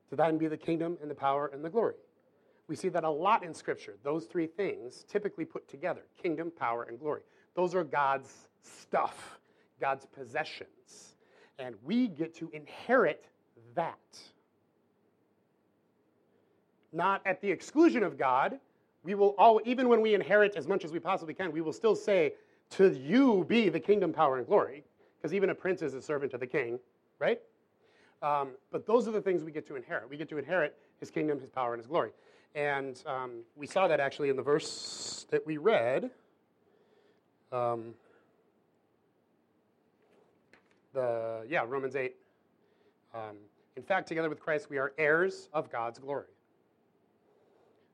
[0.09, 1.95] to thine be the kingdom and the power and the glory.
[2.67, 3.95] We see that a lot in scripture.
[4.03, 7.21] Those three things typically put together kingdom, power, and glory.
[7.55, 9.39] Those are God's stuff,
[9.81, 11.15] God's possessions.
[11.57, 13.25] And we get to inherit
[13.75, 13.97] that
[16.91, 18.59] not at the exclusion of God.
[19.03, 21.73] We will all, even when we inherit as much as we possibly can, we will
[21.73, 22.33] still say,
[22.71, 24.83] To you be the kingdom, power, and glory.
[25.17, 26.79] Because even a prince is a servant of the king,
[27.19, 27.39] right?
[28.21, 30.09] Um, but those are the things we get to inherit.
[30.09, 32.11] We get to inherit his kingdom, his power, and his glory.
[32.55, 36.09] And um, we saw that actually in the verse that we read.
[37.51, 37.93] Um,
[40.93, 42.15] the yeah Romans eight.
[43.13, 43.37] Um,
[43.75, 46.25] in fact, together with Christ, we are heirs of God's glory.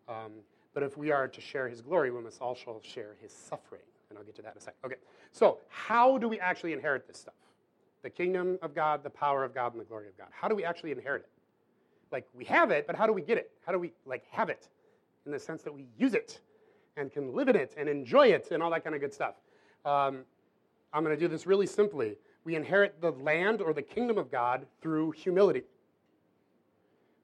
[0.09, 0.31] Um,
[0.73, 3.81] but if we are to share his glory, we must also share his suffering.
[4.09, 4.79] And I'll get to that in a second.
[4.85, 4.95] Okay,
[5.31, 7.33] so how do we actually inherit this stuff?
[8.05, 10.27] The kingdom of God, the power of God, and the glory of God.
[10.29, 11.29] How do we actually inherit it?
[12.11, 13.49] Like, we have it, but how do we get it?
[13.65, 14.69] How do we, like, have it
[15.25, 16.39] in the sense that we use it
[16.97, 19.33] and can live in it and enjoy it and all that kind of good stuff?
[19.85, 20.19] Um,
[20.93, 22.15] I'm going to do this really simply.
[22.43, 25.63] We inherit the land or the kingdom of God through humility.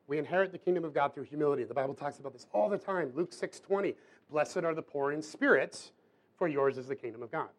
[0.08, 1.64] We inherit the kingdom of God through humility.
[1.64, 3.12] The Bible talks about this all the time.
[3.14, 3.94] Luke 6:20.
[4.32, 5.92] Blessed are the poor in spirit,
[6.38, 7.50] for yours is the kingdom of God.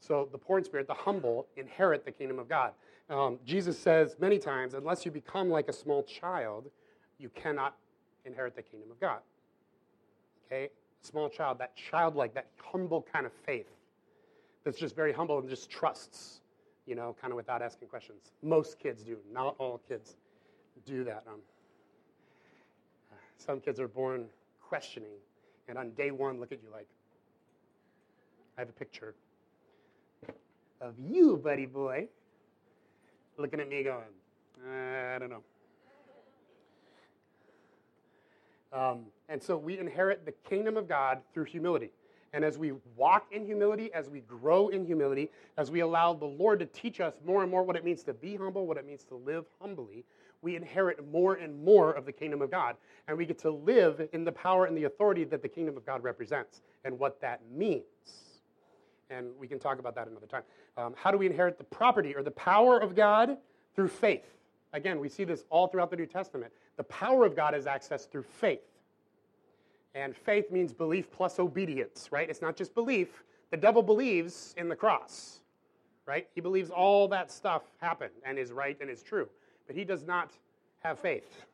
[0.00, 2.72] So the poor in spirit, the humble, inherit the kingdom of God.
[3.10, 6.70] Um, Jesus says many times, unless you become like a small child,
[7.18, 7.76] you cannot
[8.24, 9.18] inherit the kingdom of God.
[10.46, 10.70] Okay?
[11.02, 13.66] Small child, that childlike, that humble kind of faith
[14.64, 16.40] that's just very humble and just trusts,
[16.86, 18.32] you know, kind of without asking questions.
[18.42, 20.16] Most kids do, not all kids
[20.86, 21.24] do that.
[21.26, 21.40] Um,
[23.38, 24.26] some kids are born
[24.60, 25.16] questioning,
[25.68, 26.86] and on day one, look at you like,
[28.56, 29.14] I have a picture
[30.80, 32.08] of you, buddy boy,
[33.36, 34.04] looking at me going,
[34.66, 35.42] I don't know.
[38.72, 41.90] Um, and so we inherit the kingdom of God through humility.
[42.32, 46.26] And as we walk in humility, as we grow in humility, as we allow the
[46.26, 48.86] Lord to teach us more and more what it means to be humble, what it
[48.86, 50.04] means to live humbly,
[50.42, 52.76] we inherit more and more of the kingdom of God.
[53.08, 55.84] And we get to live in the power and the authority that the kingdom of
[55.84, 57.82] God represents and what that means.
[59.10, 60.42] And we can talk about that another time.
[60.76, 63.36] Um, how do we inherit the property or the power of God?
[63.74, 64.26] through faith.
[64.72, 66.52] Again, we see this all throughout the New Testament.
[66.76, 68.60] The power of God is accessed through faith.
[69.94, 72.28] And faith means belief plus obedience, right?
[72.30, 73.24] It's not just belief.
[73.50, 75.40] The devil believes in the cross,
[76.06, 76.28] right?
[76.34, 79.28] He believes all that stuff happened and is right and is true.
[79.66, 80.30] But he does not
[80.80, 81.44] have faith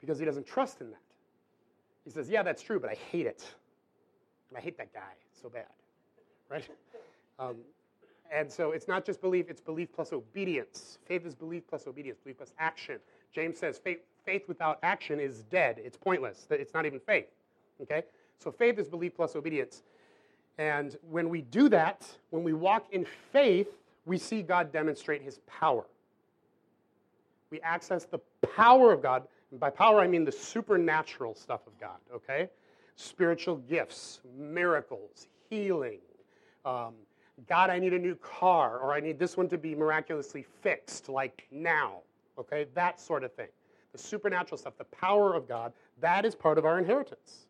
[0.00, 1.00] because he doesn't trust in that.
[2.04, 3.44] He says, Yeah, that's true, but I hate it.
[4.48, 5.66] And I hate that guy so bad,
[6.48, 6.68] right?
[7.38, 7.56] Um,
[8.30, 10.98] and so it's not just belief, it's belief plus obedience.
[11.06, 12.98] Faith is belief plus obedience, belief plus action.
[13.32, 15.80] James says faith, faith without action is dead.
[15.82, 16.46] It's pointless.
[16.50, 17.26] It's not even faith.
[17.82, 18.02] Okay?
[18.38, 19.82] So faith is belief plus obedience.
[20.58, 23.68] And when we do that, when we walk in faith,
[24.04, 25.84] we see God demonstrate his power.
[27.50, 28.18] We access the
[28.54, 29.22] power of God.
[29.50, 32.50] And by power, I mean the supernatural stuff of God, okay?
[32.96, 36.00] Spiritual gifts, miracles, healing.
[36.68, 36.94] Um,
[37.48, 41.08] God, I need a new car, or I need this one to be miraculously fixed,
[41.08, 41.98] like now,
[42.38, 42.66] okay?
[42.74, 43.48] That sort of thing.
[43.92, 47.46] The supernatural stuff, the power of God, that is part of our inheritance.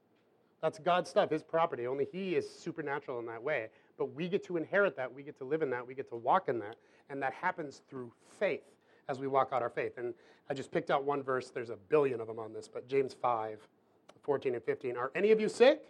[0.62, 1.87] That's God's stuff, His property.
[1.87, 3.68] Only He is supernatural in that way.
[3.96, 5.12] But we get to inherit that.
[5.12, 5.87] We get to live in that.
[5.87, 6.76] We get to walk in that.
[7.11, 8.64] And that happens through faith
[9.09, 9.98] as we walk out our faith.
[9.98, 10.14] And
[10.50, 11.50] I just picked out one verse.
[11.50, 13.59] There's a billion of them on this, but James 5,
[14.22, 14.96] 14 and 15.
[14.96, 15.87] Are any of you sick?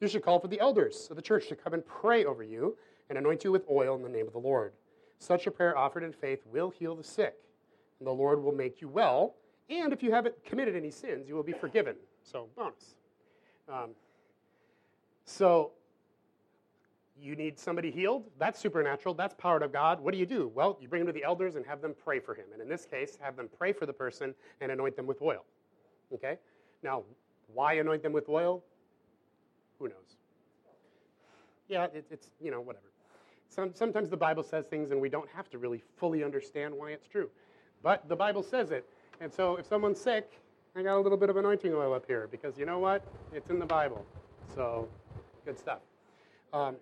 [0.00, 2.76] You should call for the elders of the church to come and pray over you
[3.08, 4.72] and anoint you with oil in the name of the Lord.
[5.18, 7.34] Such a prayer offered in faith will heal the sick,
[7.98, 9.34] and the Lord will make you well.
[9.68, 11.96] And if you haven't committed any sins, you will be forgiven.
[12.22, 12.94] So, bonus.
[13.68, 13.90] Um,
[15.26, 15.72] so
[17.20, 18.24] you need somebody healed.
[18.38, 19.14] That's supernatural.
[19.14, 20.00] That's powered of God.
[20.00, 20.50] What do you do?
[20.54, 22.46] Well, you bring him to the elders and have them pray for him.
[22.52, 25.44] And in this case, have them pray for the person and anoint them with oil.
[26.12, 26.38] Okay?
[26.82, 27.02] Now,
[27.52, 28.64] why anoint them with oil?
[29.80, 30.16] Who knows?
[31.68, 32.86] Yeah, it, it's, you know, whatever.
[33.48, 36.90] Some, sometimes the Bible says things and we don't have to really fully understand why
[36.90, 37.28] it's true.
[37.82, 38.86] But the Bible says it.
[39.20, 40.40] And so if someone's sick,
[40.76, 43.04] I got a little bit of anointing oil up here because you know what?
[43.32, 44.06] It's in the Bible.
[44.54, 44.88] So,
[45.44, 45.80] good stuff.
[46.52, 46.76] Um,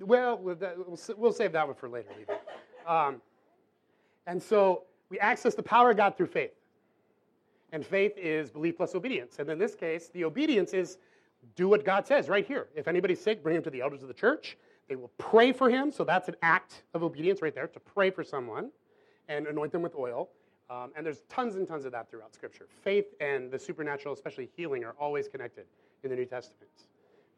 [0.00, 2.08] well, we'll save that one for later.
[2.86, 3.20] Um,
[4.26, 6.52] and so we access the power of God through faith.
[7.74, 9.40] And faith is belief plus obedience.
[9.40, 10.98] And in this case, the obedience is
[11.56, 12.68] do what God says right here.
[12.76, 14.56] If anybody's sick, bring him to the elders of the church.
[14.88, 15.90] They will pray for him.
[15.90, 18.70] So that's an act of obedience right there to pray for someone
[19.28, 20.28] and anoint them with oil.
[20.70, 22.68] Um, and there's tons and tons of that throughout Scripture.
[22.84, 25.64] Faith and the supernatural, especially healing, are always connected
[26.04, 26.70] in the New Testament.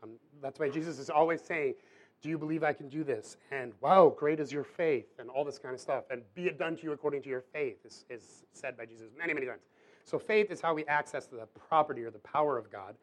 [0.03, 0.11] Um,
[0.42, 1.77] that's why Jesus is always saying,
[2.20, 3.38] Do you believe I can do this?
[3.53, 6.05] And wow, great is your faith, and all this kind of stuff.
[6.11, 9.09] And be it done to you according to your faith, is, is said by Jesus
[9.18, 9.62] many, many times.
[10.07, 12.95] So faith is how we access the property or the power of God.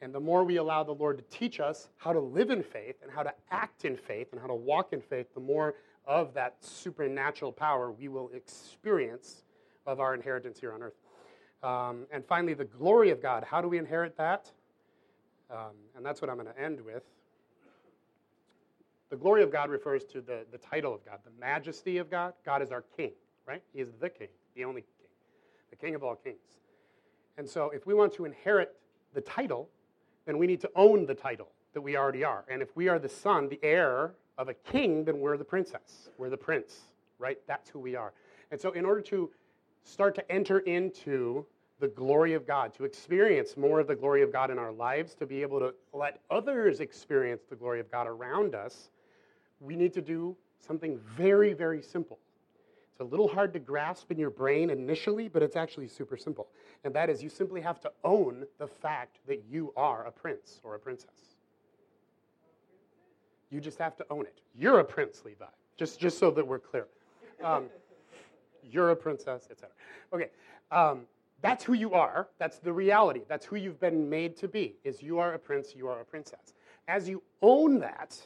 [0.00, 2.96] And the more we allow the Lord to teach us how to live in faith
[3.02, 5.74] and how to act in faith and how to walk in faith, the more
[6.06, 9.42] of that supernatural power we will experience
[9.84, 10.94] of our inheritance here on earth.
[11.62, 13.44] Um, and finally, the glory of God.
[13.44, 14.50] How do we inherit that?
[15.50, 17.02] Um, and that's what I'm going to end with.
[19.10, 22.34] The glory of God refers to the, the title of God, the majesty of God.
[22.44, 23.12] God is our king,
[23.46, 23.62] right?
[23.72, 24.84] He is the king, the only
[25.84, 26.38] king, of all kings.
[27.36, 28.76] And so, if we want to inherit
[29.12, 29.68] the title,
[30.24, 32.44] then we need to own the title that we already are.
[32.48, 36.08] And if we are the son, the heir of a king, then we're the princess.
[36.16, 36.82] We're the prince,
[37.18, 37.38] right?
[37.46, 38.12] That's who we are.
[38.50, 39.30] And so, in order to
[39.82, 41.44] start to enter into
[41.80, 45.14] the glory of God, to experience more of the glory of God in our lives,
[45.16, 48.90] to be able to let others experience the glory of God around us,
[49.60, 52.18] we need to do something very, very simple.
[52.94, 56.46] It's a little hard to grasp in your brain initially, but it's actually super simple.
[56.84, 60.60] And that is you simply have to own the fact that you are a prince
[60.62, 61.34] or a princess.
[63.50, 64.42] You just have to own it.
[64.56, 65.44] You're a prince, Levi,
[65.76, 66.86] just, just so that we're clear.
[67.42, 67.64] Um,
[68.62, 69.74] you're a princess, etc.
[70.12, 70.28] Okay,
[70.70, 71.00] um,
[71.42, 72.28] that's who you are.
[72.38, 73.22] That's the reality.
[73.26, 74.76] That's who you've been made to be.
[74.84, 76.54] Is you are a prince, you are a princess.
[76.86, 78.16] As you own that,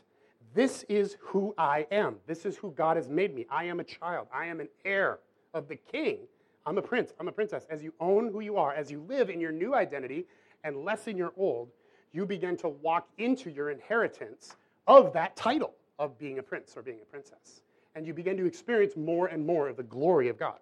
[0.55, 2.17] this is who I am.
[2.27, 3.47] This is who God has made me.
[3.51, 4.29] I am a child.
[4.33, 5.19] I am an heir
[5.55, 6.19] of the king.
[6.67, 7.13] I'm a prince.
[7.19, 7.67] I'm a princess.
[7.71, 10.27] As you own who you are, as you live in your new identity
[10.65, 11.69] and less in your old,
[12.13, 16.83] you begin to walk into your inheritance of that title of being a prince or
[16.83, 17.63] being a princess
[17.99, 20.59] and you begin to experience more and more of the glory of God.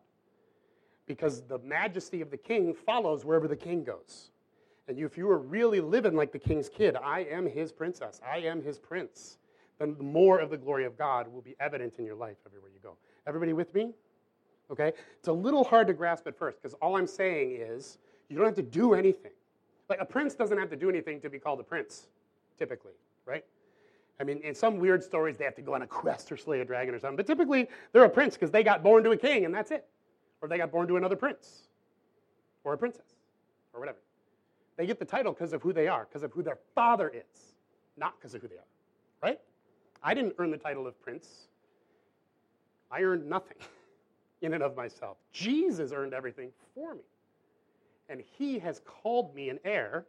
[1.06, 4.30] Because the majesty of the king follows wherever the king goes.
[4.88, 8.38] And if you are really living like the king's kid, I am his princess, I
[8.38, 9.36] am his prince,
[9.78, 12.80] then more of the glory of God will be evident in your life everywhere you
[12.82, 12.96] go.
[13.26, 13.92] Everybody with me?
[14.70, 14.92] Okay?
[15.18, 17.98] It's a little hard to grasp at first because all I'm saying is
[18.28, 19.32] you don't have to do anything.
[19.88, 22.06] Like a prince doesn't have to do anything to be called a prince,
[22.58, 23.44] typically, right?
[24.18, 26.60] I mean, in some weird stories, they have to go on a quest or slay
[26.60, 27.16] a dragon or something.
[27.16, 29.86] But typically, they're a prince because they got born to a king and that's it.
[30.40, 31.68] Or they got born to another prince
[32.64, 33.14] or a princess
[33.72, 33.98] or whatever.
[34.76, 37.54] They get the title because of who they are, because of who their father is,
[37.96, 38.68] not because of who they are,
[39.22, 39.40] right?
[40.06, 41.48] I didn't earn the title of prince.
[42.92, 43.56] I earned nothing
[44.40, 45.16] in and of myself.
[45.32, 47.02] Jesus earned everything for me.
[48.08, 50.06] And he has called me an heir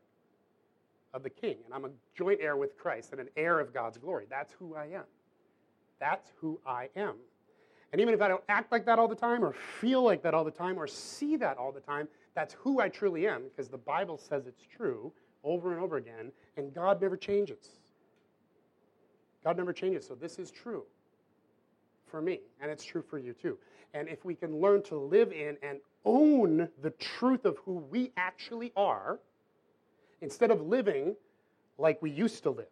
[1.16, 1.58] of the king.
[1.66, 4.28] And I'm a joint heir with Christ and an heir of God's glory.
[4.30, 5.06] That's who I am.
[6.00, 7.16] That's who I am.
[7.92, 10.36] And even if I don't act like that all the time, or feel like that
[10.36, 13.68] all the time, or see that all the time, that's who I truly am because
[13.68, 15.12] the Bible says it's true
[15.44, 17.80] over and over again, and God never changes.
[19.44, 20.08] God never changes.
[20.08, 20.84] So this is true
[22.06, 23.58] for me, and it's true for you too.
[23.94, 28.12] And if we can learn to live in and own the truth of who we
[28.18, 29.20] actually are,
[30.22, 31.16] instead of living
[31.78, 32.68] like we used to live,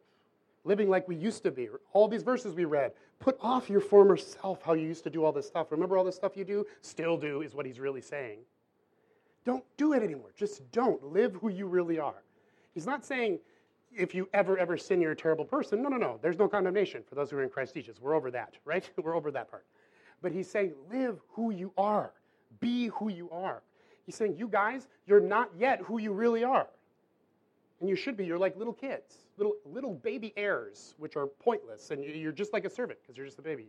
[0.64, 4.18] living like we used to be, all these verses we read, put off your former
[4.18, 5.68] self, how you used to do all this stuff.
[5.72, 6.66] Remember all this stuff you do?
[6.82, 8.40] Still do, is what he's really saying.
[9.46, 10.32] Don't do it anymore.
[10.36, 11.02] Just don't.
[11.04, 12.24] Live who you really are.
[12.74, 13.40] He's not saying
[13.96, 15.82] if you ever, ever sin, you're a terrible person.
[15.82, 16.20] No, no, no.
[16.22, 18.00] There's no condemnation for those who are in Christ Jesus.
[18.00, 18.90] We're over that, right?
[19.02, 19.66] We're over that part.
[20.22, 22.12] But he's saying, live who you are,
[22.60, 23.62] be who you are.
[24.06, 26.68] He's saying, you guys, you're not yet who you really are.
[27.80, 28.26] And you should be.
[28.26, 31.92] You're like little kids, little, little baby heirs, which are pointless.
[31.92, 33.68] And you're just like a servant because you're just a baby.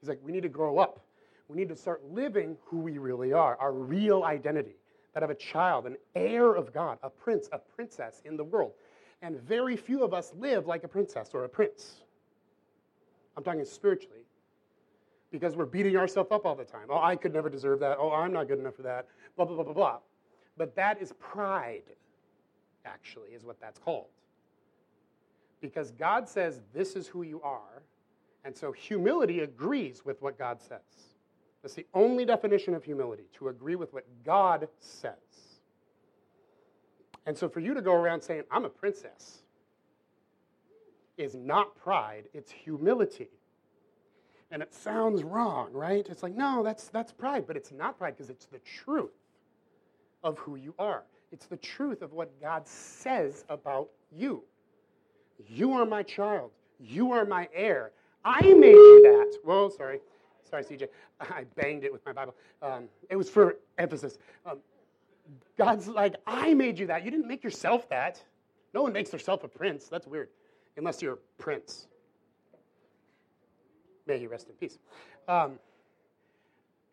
[0.00, 1.00] He's like, we need to grow up.
[1.48, 4.76] We need to start living who we really are, our real identity
[5.14, 8.72] that of a child, an heir of God, a prince, a princess in the world.
[9.24, 12.02] And very few of us live like a princess or a prince.
[13.38, 14.20] I'm talking spiritually.
[15.30, 16.88] Because we're beating ourselves up all the time.
[16.90, 17.96] Oh, I could never deserve that.
[17.98, 19.08] Oh, I'm not good enough for that.
[19.34, 19.98] Blah, blah, blah, blah, blah.
[20.58, 21.84] But that is pride,
[22.84, 24.08] actually, is what that's called.
[25.62, 27.82] Because God says this is who you are.
[28.44, 30.80] And so humility agrees with what God says.
[31.62, 35.14] That's the only definition of humility, to agree with what God says.
[37.26, 39.42] And so for you to go around saying, I'm a princess,
[41.16, 43.28] is not pride, it's humility.
[44.50, 46.06] And it sounds wrong, right?
[46.08, 49.10] It's like, no, that's, that's pride, but it's not pride because it's the truth
[50.22, 51.02] of who you are.
[51.32, 54.42] It's the truth of what God says about you.
[55.48, 56.50] You are my child.
[56.78, 57.90] You are my heir.
[58.24, 59.38] I made you that.
[59.44, 60.00] Whoa, sorry.
[60.48, 60.88] Sorry, CJ.
[61.20, 62.34] I banged it with my Bible.
[62.62, 64.18] Um, it was for emphasis.
[64.46, 64.58] Um,
[65.56, 67.04] God's like, I made you that.
[67.04, 68.22] You didn't make yourself that.
[68.72, 69.88] No one makes themselves a prince.
[69.88, 70.28] That's weird,
[70.76, 71.86] unless you're a prince.
[74.06, 74.78] May he rest in peace.
[75.28, 75.58] Um,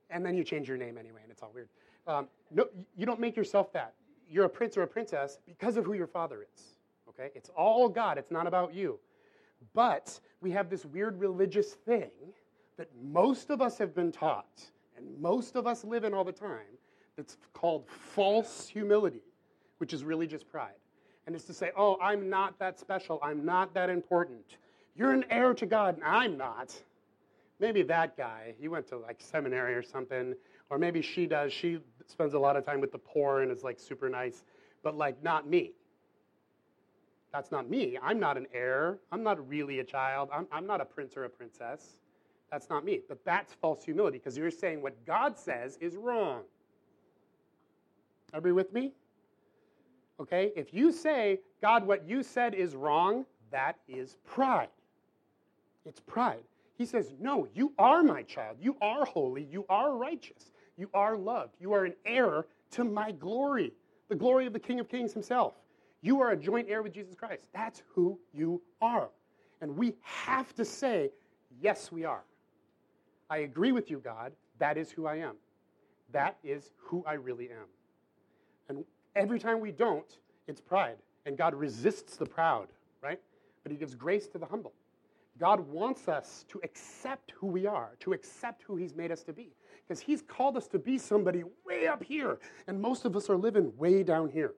[0.09, 1.69] and then you change your name anyway, and it's all weird.
[2.07, 3.93] Um, no, you don't make yourself that.
[4.29, 6.63] You're a prince or a princess because of who your father is.
[7.09, 7.29] Okay?
[7.35, 8.99] It's all God, it's not about you.
[9.73, 12.11] But we have this weird religious thing
[12.77, 14.61] that most of us have been taught,
[14.97, 16.70] and most of us live in all the time,
[17.21, 19.21] that's called false humility,
[19.77, 20.73] which is really just pride.
[21.27, 23.19] And it's to say, oh, I'm not that special.
[23.21, 24.57] I'm not that important.
[24.95, 26.73] You're an heir to God, and I'm not.
[27.59, 30.33] Maybe that guy, he went to like seminary or something,
[30.71, 31.53] or maybe she does.
[31.53, 34.43] She spends a lot of time with the poor and is like super nice,
[34.81, 35.73] but like not me.
[37.31, 37.99] That's not me.
[38.01, 38.97] I'm not an heir.
[39.11, 40.29] I'm not really a child.
[40.33, 41.97] I'm, I'm not a prince or a princess.
[42.51, 43.01] That's not me.
[43.07, 46.41] But that's false humility because you're saying what God says is wrong.
[48.33, 48.93] Everybody with me?
[50.19, 50.51] Okay?
[50.55, 54.69] If you say, God, what you said is wrong, that is pride.
[55.85, 56.43] It's pride.
[56.77, 58.57] He says, No, you are my child.
[58.59, 59.43] You are holy.
[59.43, 60.51] You are righteous.
[60.77, 61.55] You are loved.
[61.59, 63.73] You are an heir to my glory,
[64.09, 65.53] the glory of the King of Kings himself.
[66.01, 67.43] You are a joint heir with Jesus Christ.
[67.53, 69.09] That's who you are.
[69.61, 71.11] And we have to say,
[71.59, 72.23] Yes, we are.
[73.29, 74.31] I agree with you, God.
[74.57, 75.35] That is who I am.
[76.11, 77.67] That is who I really am.
[79.15, 80.97] Every time we don't, it's pride.
[81.25, 82.67] And God resists the proud,
[83.01, 83.19] right?
[83.63, 84.73] But He gives grace to the humble.
[85.39, 89.33] God wants us to accept who we are, to accept who He's made us to
[89.33, 89.53] be.
[89.87, 92.39] Because He's called us to be somebody way up here.
[92.67, 94.53] And most of us are living way down here.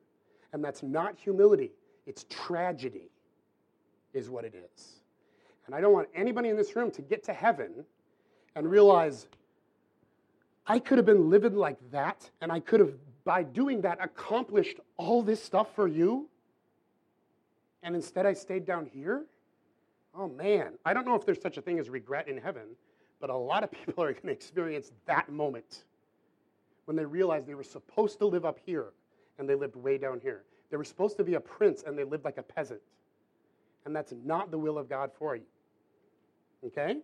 [0.51, 1.71] And that's not humility,
[2.05, 3.09] it's tragedy,
[4.13, 5.01] is what it is.
[5.65, 7.85] And I don't want anybody in this room to get to heaven
[8.55, 9.27] and realize
[10.67, 12.93] I could have been living like that, and I could have,
[13.25, 16.29] by doing that, accomplished all this stuff for you.
[17.81, 19.25] And instead, I stayed down here.
[20.15, 22.63] Oh man, I don't know if there's such a thing as regret in heaven,
[23.19, 25.85] but a lot of people are going to experience that moment
[26.85, 28.87] when they realize they were supposed to live up here
[29.39, 30.43] and they lived way down here.
[30.69, 32.81] They were supposed to be a prince and they lived like a peasant.
[33.85, 35.43] And that's not the will of God for you.
[36.65, 36.97] Okay?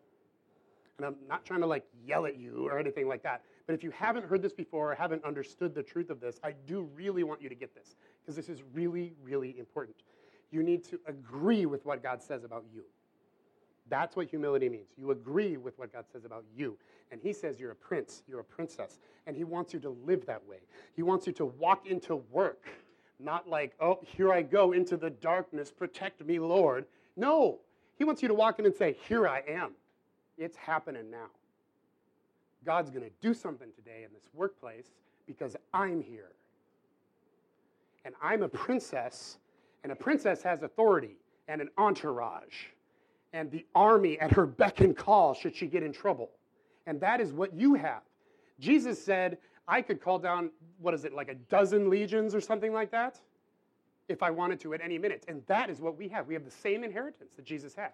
[0.98, 3.42] And I'm not trying to like yell at you or anything like that.
[3.70, 6.56] But if you haven't heard this before or haven't understood the truth of this, I
[6.66, 9.98] do really want you to get this because this is really, really important.
[10.50, 12.82] You need to agree with what God says about you.
[13.88, 14.88] That's what humility means.
[14.98, 16.80] You agree with what God says about you.
[17.12, 18.98] And He says you're a prince, you're a princess,
[19.28, 20.62] and He wants you to live that way.
[20.96, 22.66] He wants you to walk into work,
[23.20, 26.86] not like, oh, here I go into the darkness, protect me, Lord.
[27.16, 27.60] No,
[28.00, 29.74] He wants you to walk in and say, here I am.
[30.40, 31.28] It's happening now.
[32.66, 34.88] God's going to do something today in this workplace
[35.28, 36.32] because I'm here.
[38.06, 39.38] And I'm a princess,
[39.84, 42.68] and a princess has authority and an entourage
[43.34, 46.32] and the army at her beck and call should she get in trouble.
[46.88, 48.02] And that is what you have.
[48.60, 49.38] Jesus said,
[49.68, 50.50] I could call down,
[50.80, 53.20] what is it, like a dozen legions or something like that,
[54.08, 55.26] if I wanted to at any minute.
[55.28, 56.28] And that is what we have.
[56.28, 57.92] We have the same inheritance that Jesus had.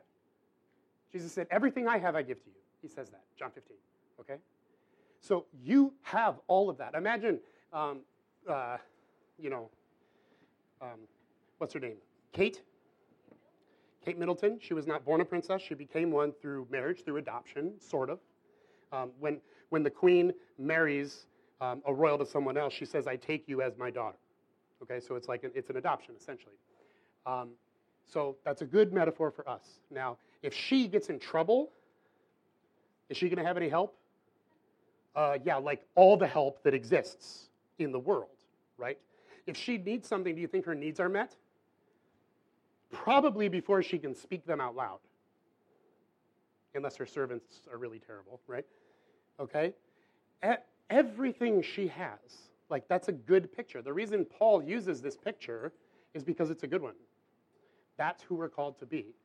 [1.12, 2.56] Jesus said, Everything I have, I give to you.
[2.82, 3.76] He says that, John 15.
[4.22, 4.40] Okay?
[5.26, 6.94] So you have all of that.
[6.94, 7.40] Imagine,
[7.74, 8.02] um,
[8.48, 8.78] uh,
[9.40, 9.72] you know,
[10.82, 11.00] um,
[11.58, 11.96] what's her name?
[12.32, 12.62] Kate?
[14.04, 15.64] Kate Middleton, she was not born a princess.
[15.68, 18.20] She became one through marriage, through adoption, sort of.
[18.92, 21.26] Um, when, when the queen marries
[21.60, 24.18] um, a royal to someone else, she says, I take you as my daughter.
[24.84, 26.54] Okay, so it's like an, it's an adoption, essentially.
[27.26, 27.50] Um,
[28.06, 29.80] so that's a good metaphor for us.
[29.90, 31.72] Now, if she gets in trouble,
[33.10, 33.98] is she going to have any help?
[35.16, 37.50] Uh, yeah, like all the help that exists
[37.80, 38.30] in the world,
[38.78, 38.98] right?
[39.48, 41.36] If she needs something, do you think her needs are met?
[42.96, 45.00] probably before she can speak them out loud.
[46.74, 48.66] Unless her servants are really terrible, right?
[49.40, 49.74] Okay?
[50.90, 52.20] Everything she has,
[52.70, 53.82] like that's a good picture.
[53.82, 55.74] The reason Paul uses this picture
[56.14, 56.96] is because it's a good one.
[57.98, 59.16] That's who we're called to be.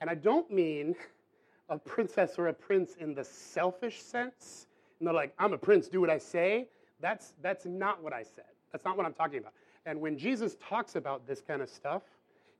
[0.00, 0.94] And I don't mean
[1.68, 4.66] a princess or a prince in the selfish sense.
[5.00, 6.68] And they're like, I'm a prince, do what I say.
[7.00, 8.44] That's, that's not what I said.
[8.70, 9.54] That's not what I'm talking about.
[9.86, 12.02] And when Jesus talks about this kind of stuff,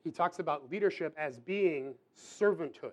[0.02, 2.92] he talks about leadership as being servanthood.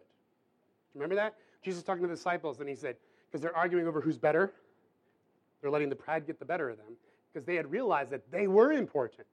[0.94, 1.36] Remember that?
[1.64, 4.52] Jesus talking to the disciples, and he said, because they're arguing over who's better,
[5.62, 6.98] they're letting the pride get the better of them,
[7.32, 9.28] because they had realized that they were important,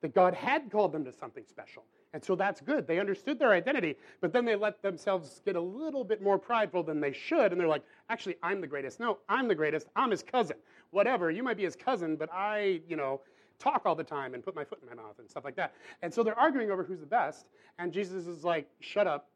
[0.00, 1.84] that God had called them to something special.
[2.14, 2.86] And so that's good.
[2.86, 6.84] They understood their identity, but then they let themselves get a little bit more prideful
[6.84, 7.50] than they should.
[7.50, 9.00] And they're like, actually, I'm the greatest.
[9.00, 9.88] No, I'm the greatest.
[9.96, 10.56] I'm his cousin.
[10.92, 11.32] Whatever.
[11.32, 13.20] You might be his cousin, but I, you know,
[13.58, 15.74] talk all the time and put my foot in my mouth and stuff like that.
[16.02, 17.46] And so they're arguing over who's the best.
[17.80, 19.28] And Jesus is like, shut up.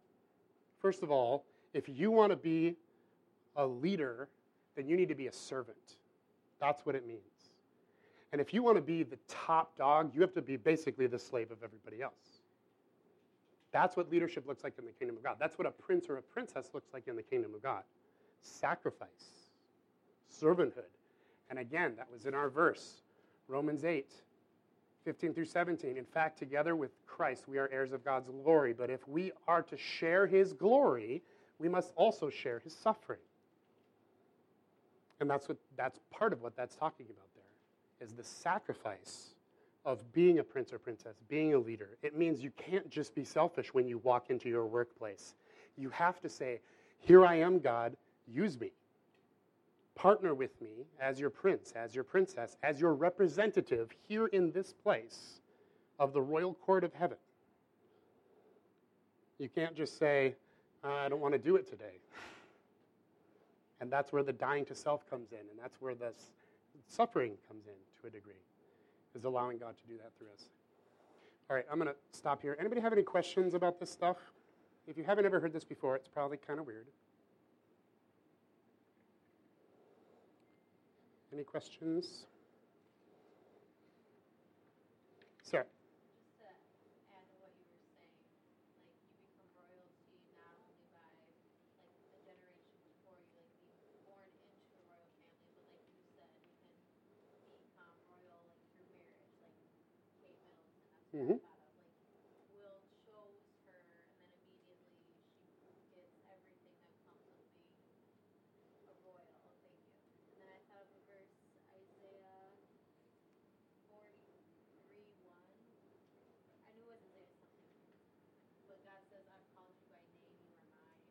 [0.80, 2.76] First of all, if you want to be
[3.56, 4.28] a leader,
[4.76, 5.96] then you need to be a servant.
[6.60, 7.50] That's what it means.
[8.30, 11.18] And if you want to be the top dog, you have to be basically the
[11.18, 12.27] slave of everybody else.
[13.72, 15.36] That's what leadership looks like in the kingdom of God.
[15.38, 17.82] That's what a prince or a princess looks like in the kingdom of God
[18.42, 19.08] sacrifice,
[20.40, 20.90] servanthood.
[21.50, 23.02] And again, that was in our verse.
[23.48, 24.12] Romans 8,
[25.04, 25.96] 15 through 17.
[25.96, 28.72] In fact, together with Christ, we are heirs of God's glory.
[28.72, 31.22] But if we are to share his glory,
[31.58, 33.20] we must also share his suffering.
[35.20, 39.30] And that's, what, that's part of what that's talking about there, is the sacrifice
[39.88, 41.96] of being a prince or princess, being a leader.
[42.02, 45.34] It means you can't just be selfish when you walk into your workplace.
[45.76, 46.60] You have to say,
[46.98, 48.72] Here I am, God, use me
[49.98, 54.72] partner with me as your prince, as your princess, as your representative here in this
[54.72, 55.40] place
[55.98, 57.18] of the royal court of heaven.
[59.40, 60.36] You can't just say,
[60.84, 61.98] I don't want to do it today.
[63.80, 66.12] And that's where the dying to self comes in, and that's where the
[66.86, 68.34] suffering comes in to a degree,
[69.14, 70.48] is allowing God to do that through us.
[71.50, 72.56] All right, I'm going to stop here.
[72.60, 74.16] Anybody have any questions about this stuff?
[74.86, 76.86] If you haven't ever heard this before, it's probably kind of weird.
[81.32, 82.24] Any questions?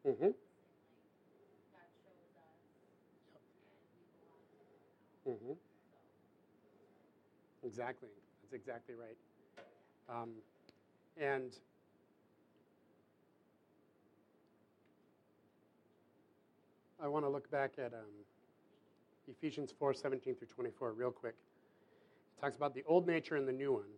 [0.07, 0.27] Mm-hmm.
[5.29, 5.53] Mm-hmm.
[7.65, 8.07] Exactly.
[8.41, 9.17] That's exactly right.
[10.09, 10.29] Um,
[11.19, 11.51] and
[17.03, 17.99] I want to look back at um,
[19.27, 21.35] Ephesians 4 17 through 24 real quick.
[22.37, 23.91] It talks about the old nature and the new one.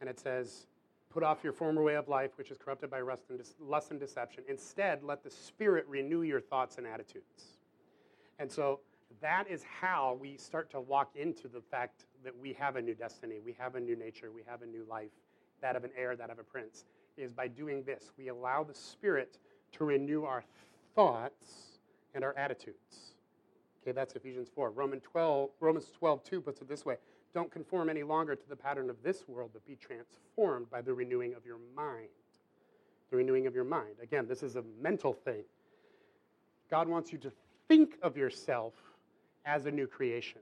[0.00, 0.66] And it says,
[1.10, 3.98] Put off your former way of life, which is corrupted by lust and, lust and
[3.98, 4.44] deception.
[4.48, 7.58] Instead, let the Spirit renew your thoughts and attitudes.
[8.38, 8.80] And so
[9.20, 12.94] that is how we start to walk into the fact that we have a new
[12.94, 15.10] destiny, we have a new nature, we have a new life,
[15.60, 16.84] that of an heir, that of a prince,
[17.16, 18.12] is by doing this.
[18.16, 19.38] We allow the Spirit
[19.72, 20.44] to renew our
[20.94, 21.80] thoughts
[22.14, 23.14] and our attitudes.
[23.82, 24.70] Okay, that's Ephesians 4.
[24.70, 26.96] Romans 12, Romans 12, 2 puts it this way
[27.32, 30.92] Don't conform any longer to the pattern of this world, but be transformed by the
[30.92, 32.08] renewing of your mind.
[33.10, 33.94] The renewing of your mind.
[34.02, 35.44] Again, this is a mental thing.
[36.70, 37.32] God wants you to
[37.68, 38.74] think of yourself
[39.44, 40.40] as a new creation,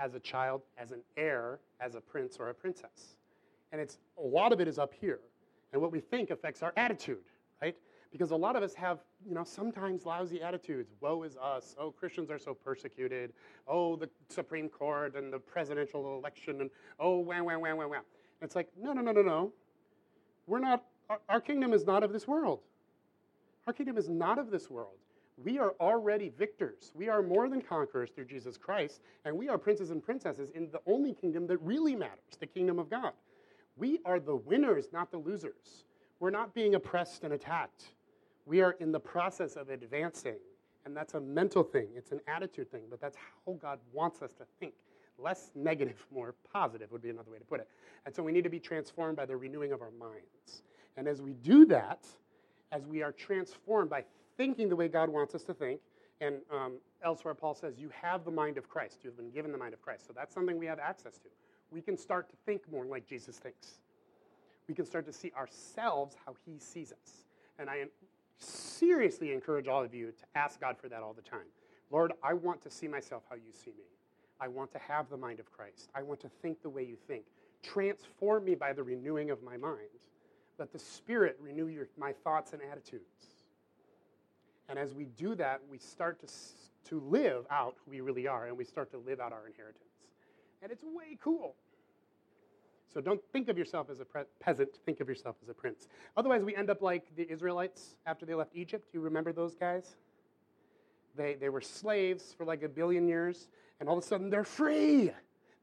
[0.00, 3.16] as a child, as an heir, as a prince or a princess.
[3.72, 5.20] And it's a lot of it is up here.
[5.72, 7.24] And what we think affects our attitude?
[8.16, 10.94] Because a lot of us have, you know, sometimes lousy attitudes.
[11.00, 11.74] Woe is us.
[11.78, 13.32] Oh, Christians are so persecuted.
[13.68, 18.02] Oh, the Supreme Court and the presidential election and oh, wham, wham, wham, wham, wham.
[18.40, 19.52] it's like, no, no, no, no, no.
[20.46, 22.60] We're not, our, our kingdom is not of this world.
[23.66, 24.96] Our kingdom is not of this world
[25.42, 26.92] we are already victors.
[26.94, 30.70] We are more than conquerors through Jesus Christ, and we are princes and princesses in
[30.70, 33.12] the only kingdom that really matters, the kingdom of God.
[33.76, 35.84] We are the winners, not the losers.
[36.20, 37.84] We're not being oppressed and attacked.
[38.46, 40.36] We are in the process of advancing,
[40.84, 44.32] and that's a mental thing, it's an attitude thing, but that's how God wants us
[44.34, 44.74] to think.
[45.18, 47.68] Less negative, more positive would be another way to put it.
[48.04, 50.62] And so we need to be transformed by the renewing of our minds.
[50.96, 52.06] And as we do that,
[52.72, 54.04] as we are transformed by
[54.36, 55.80] thinking the way God wants us to think.
[56.20, 59.00] And um, elsewhere, Paul says, You have the mind of Christ.
[59.02, 60.06] You've been given the mind of Christ.
[60.06, 61.28] So that's something we have access to.
[61.70, 63.80] We can start to think more like Jesus thinks.
[64.68, 67.24] We can start to see ourselves how he sees us.
[67.58, 67.86] And I
[68.38, 71.46] seriously encourage all of you to ask God for that all the time.
[71.90, 73.84] Lord, I want to see myself how you see me.
[74.40, 75.90] I want to have the mind of Christ.
[75.94, 77.24] I want to think the way you think.
[77.62, 79.78] Transform me by the renewing of my mind.
[80.58, 83.04] Let the Spirit renew your, my thoughts and attitudes.
[84.68, 86.26] And as we do that, we start to,
[86.90, 89.84] to live out who we really are, and we start to live out our inheritance.
[90.62, 91.54] And it's way cool.
[92.96, 94.06] So don't think of yourself as a
[94.40, 95.86] peasant, think of yourself as a prince.
[96.16, 98.88] Otherwise, we end up like the Israelites after they left Egypt.
[98.94, 99.96] You remember those guys?
[101.14, 103.48] They, they were slaves for like a billion years,
[103.80, 105.10] and all of a sudden they're free.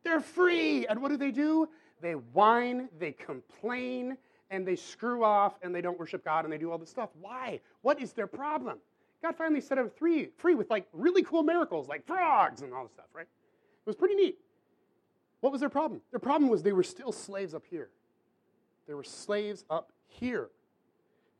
[0.03, 0.85] They're free.
[0.85, 1.69] And what do they do?
[2.03, 4.15] They whine, they complain,
[4.51, 7.09] and they screw off, and they don't worship God, and they do all this stuff.
[7.19, 7.61] Why?
[7.81, 8.77] What is their problem?
[9.23, 12.83] God finally set them free, free with like really cool miracles like frogs and all
[12.83, 13.23] this stuff, right?
[13.25, 14.37] It was pretty neat.
[15.43, 15.99] What was their problem?
[16.11, 17.89] Their problem was they were still slaves up here.
[18.87, 20.47] They were slaves up here.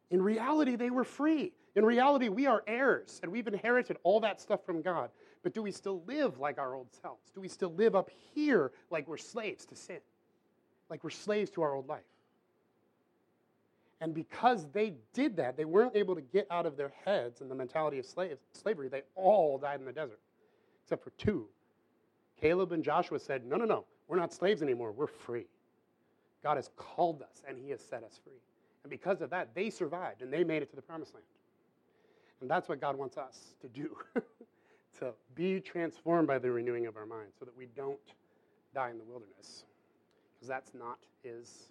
[0.10, 1.54] In reality, they were free.
[1.78, 5.10] In reality, we are heirs and we've inherited all that stuff from God.
[5.42, 7.32] But do we still live like our old selves?
[7.34, 10.00] Do we still live up here like we're slaves to sin?
[10.90, 12.04] Like we're slaves to our old life?
[14.02, 17.50] And because they did that, they weren't able to get out of their heads and
[17.50, 18.90] the mentality of slaves, slavery.
[18.90, 20.20] They all died in the desert,
[20.84, 21.48] except for two.
[22.42, 24.92] Caleb and Joshua said, No, no, no, we're not slaves anymore.
[24.92, 25.48] We're free.
[26.44, 28.42] God has called us and he has set us free.
[28.84, 31.26] And because of that, they survived and they made it to the promised land.
[32.42, 33.96] And that's what God wants us to do
[35.00, 37.98] to be transformed by the renewing of our mind so that we don't
[38.76, 39.64] die in the wilderness.
[40.36, 41.70] Because that's not his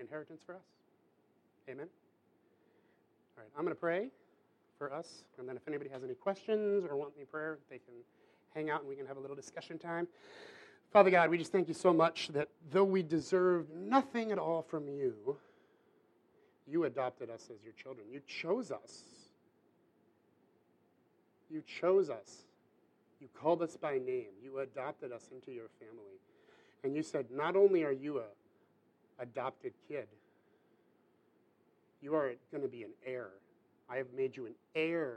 [0.00, 0.64] inheritance for us.
[1.68, 1.86] Amen?
[3.36, 4.08] All right, I'm going to pray
[4.78, 7.94] for us, and then if anybody has any questions or want any prayer, they can
[8.54, 10.06] hang out and we can have a little discussion time.
[10.94, 14.62] Father God, we just thank you so much that though we deserve nothing at all
[14.62, 15.36] from you,
[16.68, 18.06] you adopted us as your children.
[18.12, 19.02] You chose us.
[21.50, 22.44] You chose us.
[23.20, 24.28] You called us by name.
[24.40, 26.20] You adopted us into your family.
[26.84, 28.26] And you said, not only are you a
[29.18, 30.06] adopted kid,
[32.02, 33.30] you are going to be an heir.
[33.90, 35.16] I have made you an heir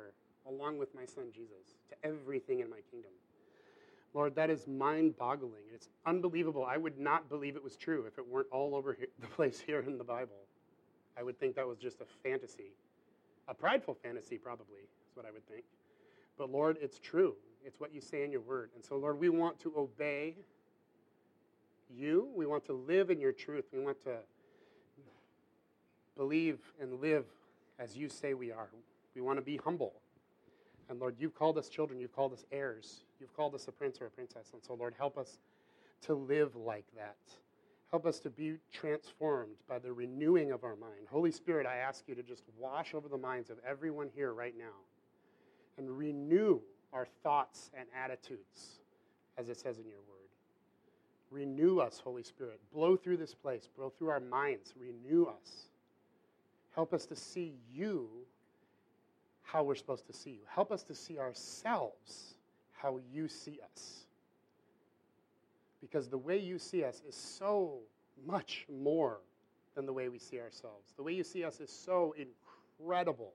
[0.50, 3.12] along with my son Jesus to everything in my kingdom.
[4.14, 5.64] Lord, that is mind boggling.
[5.74, 6.66] It's unbelievable.
[6.66, 9.60] I would not believe it was true if it weren't all over here, the place
[9.60, 10.36] here in the Bible.
[11.18, 12.72] I would think that was just a fantasy,
[13.48, 15.64] a prideful fantasy, probably, is what I would think.
[16.38, 17.36] But Lord, it's true.
[17.66, 18.70] It's what you say in your word.
[18.76, 20.36] And so, Lord, we want to obey
[21.90, 22.30] you.
[22.36, 23.66] We want to live in your truth.
[23.74, 24.18] We want to
[26.16, 27.26] believe and live
[27.80, 28.70] as you say we are.
[29.16, 29.94] We want to be humble.
[30.90, 34.00] And Lord, you've called us children, you've called us heirs, you've called us a prince
[34.02, 34.52] or a princess.
[34.54, 35.40] And so, Lord, help us
[36.04, 37.18] to live like that.
[37.92, 41.08] Help us to be transformed by the renewing of our mind.
[41.10, 44.56] Holy Spirit, I ask you to just wash over the minds of everyone here right
[44.58, 44.76] now.
[45.78, 46.60] and renew
[46.94, 48.80] our thoughts and attitudes,
[49.38, 50.18] as it says in your word.
[51.30, 52.60] Renew us, Holy Spirit.
[52.74, 55.70] Blow through this place, blow through our minds, renew us.
[56.74, 58.10] Help us to see you
[59.48, 60.42] how we're supposed to see you.
[60.54, 62.36] Help us to see ourselves
[62.74, 64.06] how you see us.
[65.80, 67.80] Because the way you see us is so
[68.26, 69.22] much more
[69.74, 70.94] than the way we see ourselves.
[70.98, 73.32] The way you see us is so incredible,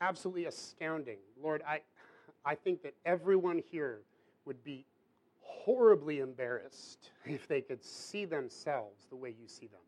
[0.00, 1.18] absolutely astounding.
[1.40, 1.80] Lord, I,
[2.44, 4.00] I think that everyone here
[4.46, 4.84] would be
[5.40, 9.80] horribly embarrassed if they could see themselves the way you see them.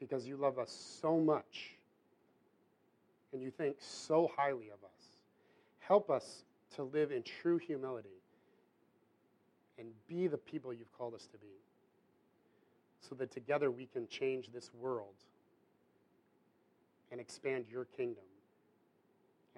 [0.00, 0.70] Because you love us
[1.02, 1.77] so much
[3.32, 5.18] and you think so highly of us.
[5.80, 6.44] Help us
[6.76, 8.22] to live in true humility
[9.78, 11.46] and be the people you've called us to be
[13.00, 15.14] so that together we can change this world
[17.10, 18.24] and expand your kingdom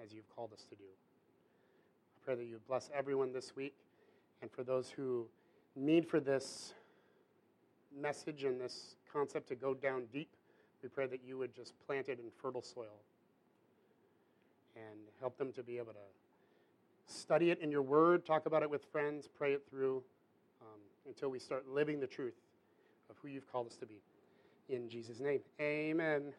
[0.03, 0.83] as you've called us to do.
[0.83, 3.73] I pray that you bless everyone this week
[4.41, 5.27] and for those who
[5.75, 6.73] need for this
[7.99, 10.29] message and this concept to go down deep,
[10.81, 12.99] we pray that you would just plant it in fertile soil
[14.75, 15.99] and help them to be able to
[17.05, 20.03] study it in your word, talk about it with friends, pray it through
[20.61, 22.35] um, until we start living the truth
[23.09, 24.01] of who you've called us to be.
[24.69, 26.33] In Jesus' name, amen.